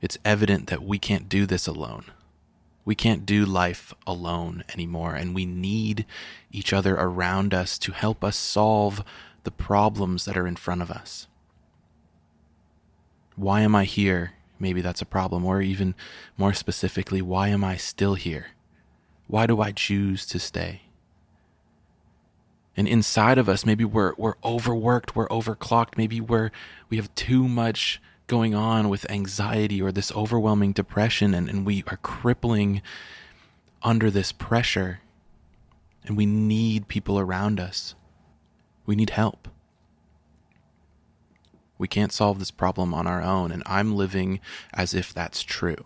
It's 0.05 0.19
evident 0.23 0.67
that 0.67 0.83
we 0.83 0.99
can't 0.99 1.31
do 1.31 1.47
this 1.47 1.67
alone. 1.67 2.05
We 2.85 2.95
can't 2.95 3.25
do 3.25 3.45
life 3.47 3.95
alone 4.07 4.65
anymore, 4.73 5.15
and 5.15 5.35
we 5.35 5.47
need 5.47 6.05
each 6.51 6.73
other 6.73 6.95
around 6.95 7.55
us 7.55 7.79
to 7.79 7.93
help 7.93 8.23
us 8.23 8.37
solve 8.37 9.03
the 9.45 9.51
problems 9.51 10.25
that 10.25 10.37
are 10.37 10.47
in 10.47 10.57
front 10.57 10.83
of 10.83 10.91
us. 10.91 11.27
Why 13.37 13.63
am 13.63 13.75
I 13.75 13.85
here? 13.85 14.33
Maybe 14.59 14.81
that's 14.81 15.03
a 15.03 15.07
problem. 15.07 15.45
Or 15.45 15.61
even 15.61 15.95
more 16.37 16.53
specifically, 16.53 17.23
why 17.23 17.49
am 17.49 17.65
I 17.65 17.77
still 17.77 18.15
here? 18.15 18.49
Why 19.27 19.47
do 19.47 19.61
I 19.61 19.73
choose 19.73 20.27
to 20.27 20.39
stay? 20.39 20.83
And 22.77 22.89
inside 22.89 23.39
of 23.39 23.49
us, 23.49 23.65
maybe 23.65 23.85
we're, 23.85 24.15
we're 24.17 24.35
overworked, 24.45 25.15
we're 25.15 25.29
overclocked, 25.29 25.97
maybe 25.97 26.21
we're, 26.21 26.51
we 26.89 26.97
have 26.97 27.15
too 27.15 27.47
much 27.47 28.01
going 28.27 28.55
on 28.55 28.89
with 28.89 29.11
anxiety 29.11 29.81
or 29.83 29.93
this 29.93 30.13
overwhelming 30.13 30.73
depression, 30.73 31.35
and, 31.35 31.49
and 31.49 31.67
we 31.67 31.85
are 31.89 31.99
crippling 31.99 32.83
under 33.83 34.11
this 34.11 34.33
pressure. 34.33 35.01
And 36.07 36.17
we 36.17 36.27
need 36.27 36.89
people 36.89 37.19
around 37.19 37.59
us. 37.59 37.95
We 38.85 38.95
need 38.95 39.11
help. 39.11 39.49
We 41.79 41.89
can't 41.89 42.13
solve 42.13 42.39
this 42.39 42.51
problem 42.51 42.93
on 42.93 43.07
our 43.07 43.23
own. 43.23 43.51
And 43.51 43.63
I'm 43.67 43.97
living 43.97 44.41
as 44.73 44.95
if 44.95 45.15
that's 45.15 45.43
true. 45.43 45.85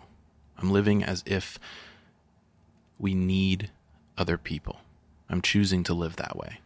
I'm 0.58 0.70
living 0.70 1.04
as 1.04 1.22
if 1.24 1.58
we 2.98 3.14
need 3.14 3.70
other 4.16 4.36
people. 4.36 4.80
I'm 5.30 5.40
choosing 5.40 5.84
to 5.84 5.94
live 5.94 6.16
that 6.16 6.36
way. 6.36 6.58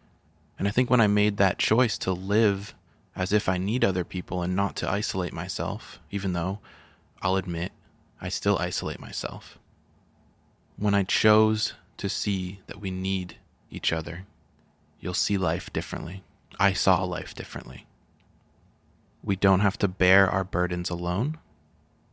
And 0.57 0.67
I 0.67 0.71
think 0.71 0.89
when 0.89 1.01
I 1.01 1.07
made 1.07 1.37
that 1.37 1.59
choice 1.59 1.97
to 1.99 2.11
live 2.11 2.73
as 3.15 3.31
if 3.31 3.47
I 3.47 3.57
need 3.57 3.83
other 3.83 4.03
people 4.03 4.41
and 4.41 4.55
not 4.55 4.75
to 4.77 4.89
isolate 4.89 5.33
myself, 5.33 5.99
even 6.09 6.33
though 6.33 6.59
I'll 7.21 7.35
admit 7.35 7.71
I 8.21 8.29
still 8.29 8.57
isolate 8.57 8.99
myself, 8.99 9.59
when 10.77 10.93
I 10.93 11.03
chose 11.03 11.73
to 11.97 12.09
see 12.09 12.61
that 12.67 12.81
we 12.81 12.89
need 12.89 13.37
each 13.69 13.93
other, 13.93 14.25
you'll 14.99 15.13
see 15.13 15.37
life 15.37 15.71
differently. 15.71 16.23
I 16.59 16.73
saw 16.73 17.03
life 17.03 17.33
differently. 17.33 17.85
We 19.23 19.35
don't 19.35 19.61
have 19.61 19.77
to 19.79 19.87
bear 19.87 20.29
our 20.29 20.43
burdens 20.43 20.89
alone, 20.89 21.37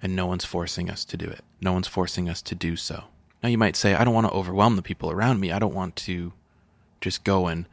and 0.02 0.14
no 0.14 0.26
one's 0.26 0.44
forcing 0.44 0.90
us 0.90 1.04
to 1.06 1.16
do 1.16 1.26
it. 1.26 1.42
No 1.60 1.72
one's 1.72 1.88
forcing 1.88 2.28
us 2.28 2.42
to 2.42 2.54
do 2.54 2.76
so. 2.76 3.04
Now, 3.42 3.48
you 3.48 3.58
might 3.58 3.76
say, 3.76 3.94
I 3.94 4.04
don't 4.04 4.14
want 4.14 4.26
to 4.26 4.32
overwhelm 4.32 4.76
the 4.76 4.82
people 4.82 5.10
around 5.10 5.40
me. 5.40 5.50
I 5.50 5.58
don't 5.58 5.74
want 5.74 5.96
to 5.96 6.32
just 7.00 7.24
go 7.24 7.46
and 7.46 7.66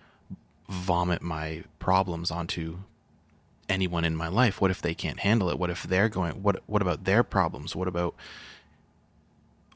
vomit 0.70 1.22
my 1.22 1.64
problems 1.80 2.32
onto 2.32 2.80
anyone 3.70 4.06
in 4.06 4.16
my 4.16 4.28
life. 4.28 4.62
What 4.62 4.72
if 4.72 4.82
they 4.82 4.94
can't 4.94 5.20
handle 5.20 5.50
it? 5.50 5.60
What 5.60 5.70
if 5.70 5.84
they're 5.84 6.10
going, 6.10 6.44
what, 6.44 6.62
what 6.68 6.82
about 6.82 7.04
their 7.04 7.24
problems? 7.24 7.76
What 7.76 7.88
about 7.88 8.16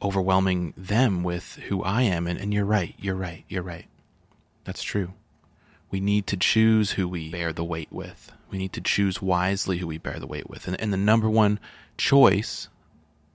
overwhelming 0.01 0.73
them 0.77 1.23
with 1.23 1.56
who 1.67 1.84
I 1.84 2.04
am? 2.04 2.27
And, 2.27 2.39
and 2.39 2.54
you're 2.54 2.65
right. 2.65 2.95
You're 2.99 3.15
right. 3.15 3.43
You're 3.49 3.63
right. 3.63 3.86
That's 4.63 4.84
true. 4.84 5.13
We 5.89 5.99
need 5.99 6.27
to 6.27 6.38
choose 6.38 6.91
who 6.91 7.08
we 7.08 7.30
bear 7.30 7.51
the 7.51 7.63
weight 7.63 7.91
with. 7.91 8.32
We 8.49 8.58
need 8.58 8.73
to 8.73 8.82
choose 8.82 9.21
wisely 9.21 9.80
who 9.80 9.88
we 9.88 9.97
bear 9.97 10.19
the 10.19 10.27
weight 10.27 10.49
with. 10.49 10.67
And, 10.67 10.80
and 10.80 10.93
the 10.93 10.97
number 10.97 11.30
one 11.30 11.60
choice 11.97 12.69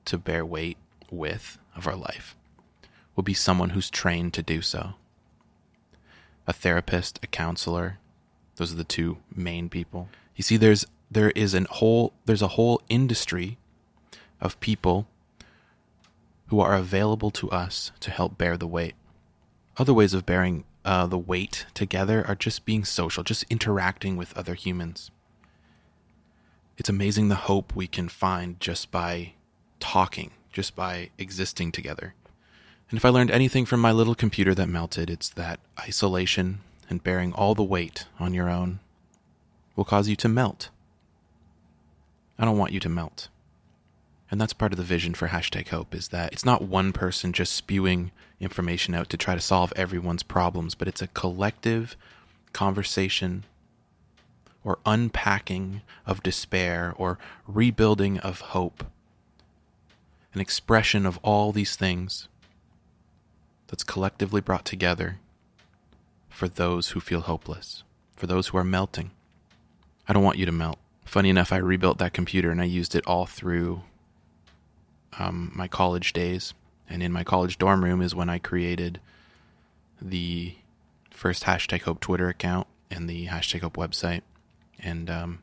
to 0.06 0.18
bear 0.18 0.44
weight 0.44 0.78
with 1.10 1.58
of 1.76 1.86
our 1.86 1.96
life 1.96 2.34
will 3.14 3.22
be 3.22 3.34
someone 3.34 3.70
who's 3.70 3.90
trained 3.90 4.34
to 4.34 4.42
do 4.42 4.62
so. 4.62 4.94
A 6.46 6.52
therapist, 6.52 7.18
a 7.22 7.26
counselor, 7.26 7.98
those 8.56 8.72
are 8.72 8.76
the 8.76 8.84
two 8.84 9.18
main 9.34 9.68
people. 9.68 10.08
You 10.36 10.42
see, 10.42 10.56
there's 10.56 10.86
there 11.10 11.30
is 11.30 11.54
an 11.54 11.66
whole 11.70 12.12
there's 12.26 12.42
a 12.42 12.48
whole 12.48 12.82
industry 12.88 13.58
of 14.40 14.60
people 14.60 15.08
who 16.48 16.60
are 16.60 16.74
available 16.74 17.30
to 17.32 17.50
us 17.50 17.90
to 18.00 18.10
help 18.10 18.38
bear 18.38 18.56
the 18.56 18.66
weight. 18.66 18.94
Other 19.78 19.94
ways 19.94 20.14
of 20.14 20.26
bearing 20.26 20.64
uh, 20.84 21.06
the 21.06 21.18
weight 21.18 21.66
together 21.74 22.24
are 22.28 22.36
just 22.36 22.64
being 22.64 22.84
social, 22.84 23.24
just 23.24 23.44
interacting 23.50 24.16
with 24.16 24.36
other 24.36 24.54
humans. 24.54 25.10
It's 26.78 26.88
amazing 26.88 27.28
the 27.28 27.34
hope 27.34 27.74
we 27.74 27.86
can 27.86 28.08
find 28.08 28.60
just 28.60 28.90
by 28.90 29.32
talking, 29.80 30.30
just 30.52 30.76
by 30.76 31.10
existing 31.18 31.72
together. 31.72 32.14
And 32.90 32.96
if 32.96 33.04
I 33.04 33.08
learned 33.08 33.30
anything 33.30 33.64
from 33.64 33.80
my 33.80 33.90
little 33.90 34.14
computer 34.14 34.54
that 34.54 34.68
melted, 34.68 35.10
it's 35.10 35.30
that 35.30 35.58
isolation 35.80 36.60
and 36.88 37.02
bearing 37.02 37.32
all 37.32 37.54
the 37.54 37.64
weight 37.64 38.04
on 38.20 38.32
your 38.32 38.48
own 38.48 38.78
will 39.76 39.84
cause 39.84 40.08
you 40.08 40.16
to 40.16 40.28
melt. 40.28 40.70
I 42.38 42.44
don't 42.44 42.58
want 42.58 42.72
you 42.72 42.80
to 42.80 42.88
melt. 42.88 43.28
And 44.30 44.40
that's 44.40 44.52
part 44.52 44.72
of 44.72 44.78
the 44.78 44.84
vision 44.84 45.14
for 45.14 45.28
hashtag 45.28 45.68
hope 45.68 45.94
is 45.94 46.08
that 46.08 46.32
it's 46.32 46.44
not 46.44 46.62
one 46.62 46.92
person 46.92 47.32
just 47.32 47.52
spewing 47.52 48.10
information 48.40 48.94
out 48.94 49.08
to 49.10 49.16
try 49.16 49.34
to 49.34 49.40
solve 49.40 49.72
everyone's 49.76 50.24
problems, 50.24 50.74
but 50.74 50.88
it's 50.88 51.02
a 51.02 51.06
collective 51.08 51.96
conversation 52.52 53.44
or 54.64 54.78
unpacking 54.84 55.82
of 56.06 56.22
despair 56.24 56.92
or 56.96 57.18
rebuilding 57.46 58.18
of 58.18 58.40
hope. 58.40 58.84
An 60.34 60.40
expression 60.40 61.06
of 61.06 61.20
all 61.22 61.52
these 61.52 61.76
things 61.76 62.26
that's 63.68 63.84
collectively 63.84 64.40
brought 64.40 64.64
together 64.64 65.18
for 66.28 66.48
those 66.48 66.88
who 66.88 67.00
feel 67.00 67.22
hopeless, 67.22 67.84
for 68.16 68.26
those 68.26 68.48
who 68.48 68.58
are 68.58 68.64
melting. 68.64 69.12
I 70.08 70.12
don't 70.12 70.24
want 70.24 70.38
you 70.38 70.46
to 70.46 70.52
melt. 70.52 70.78
Funny 71.04 71.30
enough, 71.30 71.52
I 71.52 71.58
rebuilt 71.58 71.98
that 71.98 72.12
computer 72.12 72.50
and 72.50 72.60
I 72.60 72.64
used 72.64 72.94
it 72.94 73.06
all 73.06 73.26
through 73.26 73.82
um, 75.18 75.52
my 75.54 75.68
college 75.68 76.12
days. 76.12 76.54
And 76.88 77.02
in 77.02 77.12
my 77.12 77.24
college 77.24 77.58
dorm 77.58 77.82
room 77.84 78.00
is 78.00 78.14
when 78.14 78.28
I 78.28 78.38
created 78.38 79.00
the 80.00 80.54
first 81.10 81.44
hashtag 81.44 81.82
Hope 81.82 82.00
Twitter 82.00 82.28
account 82.28 82.66
and 82.90 83.08
the 83.08 83.26
hashtag 83.26 83.62
Hope 83.62 83.76
website 83.76 84.22
and 84.78 85.10
um, 85.10 85.38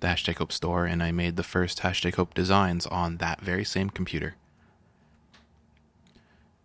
the 0.00 0.06
hashtag 0.08 0.38
Hope 0.38 0.52
store. 0.52 0.84
And 0.84 1.02
I 1.02 1.10
made 1.10 1.36
the 1.36 1.42
first 1.42 1.80
hashtag 1.80 2.14
Hope 2.14 2.34
designs 2.34 2.86
on 2.86 3.16
that 3.16 3.40
very 3.40 3.64
same 3.64 3.90
computer. 3.90 4.36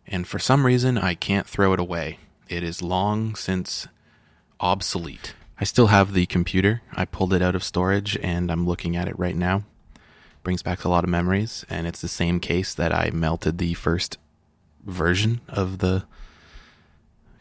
And 0.05 0.27
for 0.27 0.37
some 0.37 0.65
reason, 0.65 0.97
I 0.97 1.15
can't 1.15 1.47
throw 1.47 1.73
it 1.73 1.79
away. 1.79 2.19
It 2.49 2.61
is 2.61 2.81
long 2.81 3.35
since 3.35 3.87
obsolete. 4.59 5.33
I 5.59 5.63
still 5.63 5.87
have 5.87 6.13
the 6.13 6.25
computer. 6.25 6.81
I 6.93 7.05
pulled 7.05 7.33
it 7.33 7.41
out 7.41 7.55
of 7.55 7.63
storage 7.63 8.17
and 8.17 8.51
I'm 8.51 8.65
looking 8.65 8.95
at 8.95 9.07
it 9.07 9.17
right 9.17 9.35
now 9.35 9.63
brings 10.43 10.61
back 10.61 10.83
a 10.83 10.89
lot 10.89 11.03
of 11.03 11.09
memories, 11.09 11.65
and 11.69 11.87
it's 11.87 12.01
the 12.01 12.07
same 12.07 12.39
case 12.39 12.73
that 12.73 12.93
I 12.93 13.09
melted 13.11 13.57
the 13.57 13.73
first 13.73 14.17
version 14.85 15.41
of 15.47 15.79
the 15.79 16.03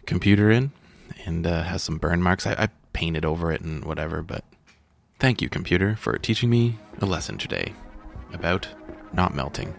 computer 0.06 0.50
in, 0.50 0.70
and 1.26 1.46
uh, 1.46 1.64
has 1.64 1.82
some 1.82 1.98
burn 1.98 2.22
marks. 2.22 2.46
I, 2.46 2.52
I 2.52 2.68
painted 2.92 3.24
over 3.24 3.52
it 3.52 3.60
and 3.60 3.84
whatever, 3.84 4.22
but 4.22 4.44
thank 5.18 5.42
you, 5.42 5.48
computer, 5.48 5.96
for 5.96 6.16
teaching 6.16 6.48
me 6.48 6.78
a 7.00 7.06
lesson 7.06 7.38
today 7.38 7.74
about 8.32 8.68
not 9.12 9.34
melting. 9.34 9.74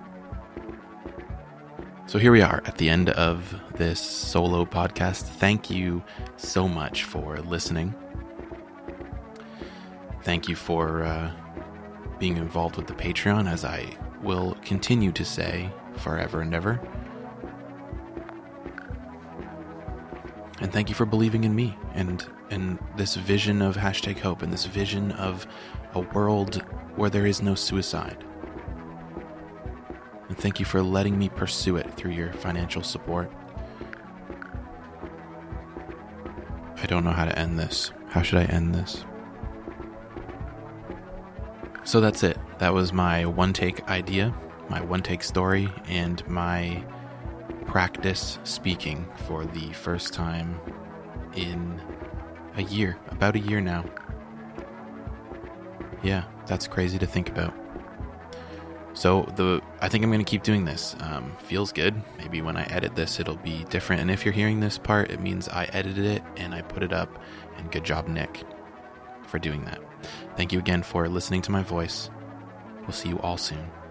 So 2.06 2.20
here 2.20 2.34
we 2.34 2.42
are 2.42 2.62
at 2.66 2.78
the 2.78 2.90
end 2.90 3.10
of 3.12 3.56
this 3.76 4.00
solo 4.00 4.66
podcast. 4.66 5.24
Thank 5.24 5.70
you 5.70 6.04
so 6.36 6.68
much 6.68 7.06
for 7.06 7.38
listening. 7.40 7.96
Thank 10.24 10.48
you 10.48 10.56
for 10.56 11.04
uh, 11.04 11.32
being 12.18 12.38
involved 12.38 12.78
with 12.78 12.88
the 12.88 12.94
Patreon, 12.94 13.52
as 13.52 13.66
I 13.66 13.86
will 14.22 14.56
continue 14.64 15.12
to 15.12 15.26
say 15.26 15.70
forever 15.98 16.42
and 16.42 16.56
ever. 16.56 16.80
And 20.62 20.72
thank 20.72 20.88
you 20.88 20.96
for 20.96 21.06
believing 21.06 21.44
in 21.44 21.54
me 21.54 21.78
and 21.94 22.26
and 22.50 22.78
this 22.96 23.16
vision 23.16 23.62
of 23.62 23.76
hashtag 23.76 24.20
hope 24.20 24.44
and 24.44 24.54
this 24.54 24.66
vision 24.66 25.12
of 25.14 25.46
a 25.96 26.00
world 26.00 26.64
where 26.96 27.10
there 27.10 27.26
is 27.26 27.42
no 27.42 27.56
suicide. 27.56 28.24
And 30.30 30.38
thank 30.38 30.60
you 30.60 30.66
for 30.66 30.82
letting 30.82 31.18
me 31.18 31.30
pursue 31.30 31.76
it 31.78 31.94
through 31.96 32.12
your 32.12 32.32
financial 32.34 32.84
support. 32.84 33.32
I 36.78 36.86
don't 36.86 37.04
know 37.04 37.12
how 37.12 37.26
to 37.26 37.38
end 37.38 37.60
this. 37.60 37.92
How 38.10 38.22
should 38.22 38.40
I 38.40 38.46
end 38.46 38.74
this? 38.76 39.04
So 41.94 42.00
that's 42.00 42.24
it. 42.24 42.40
That 42.58 42.74
was 42.74 42.92
my 42.92 43.24
one 43.24 43.54
take 43.54 43.88
idea, 43.88 44.34
my 44.68 44.82
one 44.82 45.04
take 45.04 45.22
story, 45.22 45.70
and 45.86 46.28
my 46.28 46.84
practice 47.68 48.40
speaking 48.44 49.08
for 49.28 49.46
the 49.46 49.72
first 49.74 50.12
time 50.12 50.60
in 51.36 51.80
a 52.58 52.64
year, 52.64 52.98
about 53.10 53.36
a 53.36 53.40
year 53.40 53.62
now. 53.62 53.86
Yeah, 56.02 56.24
that's 56.48 56.66
crazy 56.68 56.98
to 56.98 57.06
think 57.06 57.30
about. 57.30 57.54
So 58.96 59.32
the 59.36 59.62
I 59.80 59.88
think 59.88 60.04
I'm 60.04 60.12
to 60.12 60.24
keep 60.24 60.42
doing 60.42 60.66
this. 60.66 60.96
Um, 61.00 61.32
feels 61.44 61.72
good. 61.72 61.94
Maybe 62.18 62.42
when 62.42 62.58
I 62.58 62.64
edit 62.72 62.96
this, 62.96 63.20
it'll 63.20 63.36
be 63.36 63.66
different. 63.66 64.02
And 64.02 64.10
if 64.10 64.26
you're 64.26 64.34
hearing 64.34 64.60
this 64.60 64.80
part, 64.80 65.12
it 65.12 65.20
means 65.20 65.48
I 65.48 65.66
edited 65.66 66.06
it 66.06 66.24
and 66.38 66.56
I 66.56 66.64
put 66.64 66.82
it 66.82 66.92
up. 66.92 67.20
And 67.58 67.72
good 67.72 67.84
job, 67.84 68.08
Nick, 68.08 68.42
for 69.28 69.38
doing 69.38 69.64
that. 69.66 69.93
Thank 70.36 70.52
you 70.52 70.60
again 70.60 70.84
for 70.84 71.08
listening 71.08 71.42
to 71.44 71.52
my 71.52 71.64
voice. 71.64 72.10
We'll 72.82 72.92
see 72.92 73.10
you 73.10 73.20
all 73.20 73.38
soon. 73.38 73.83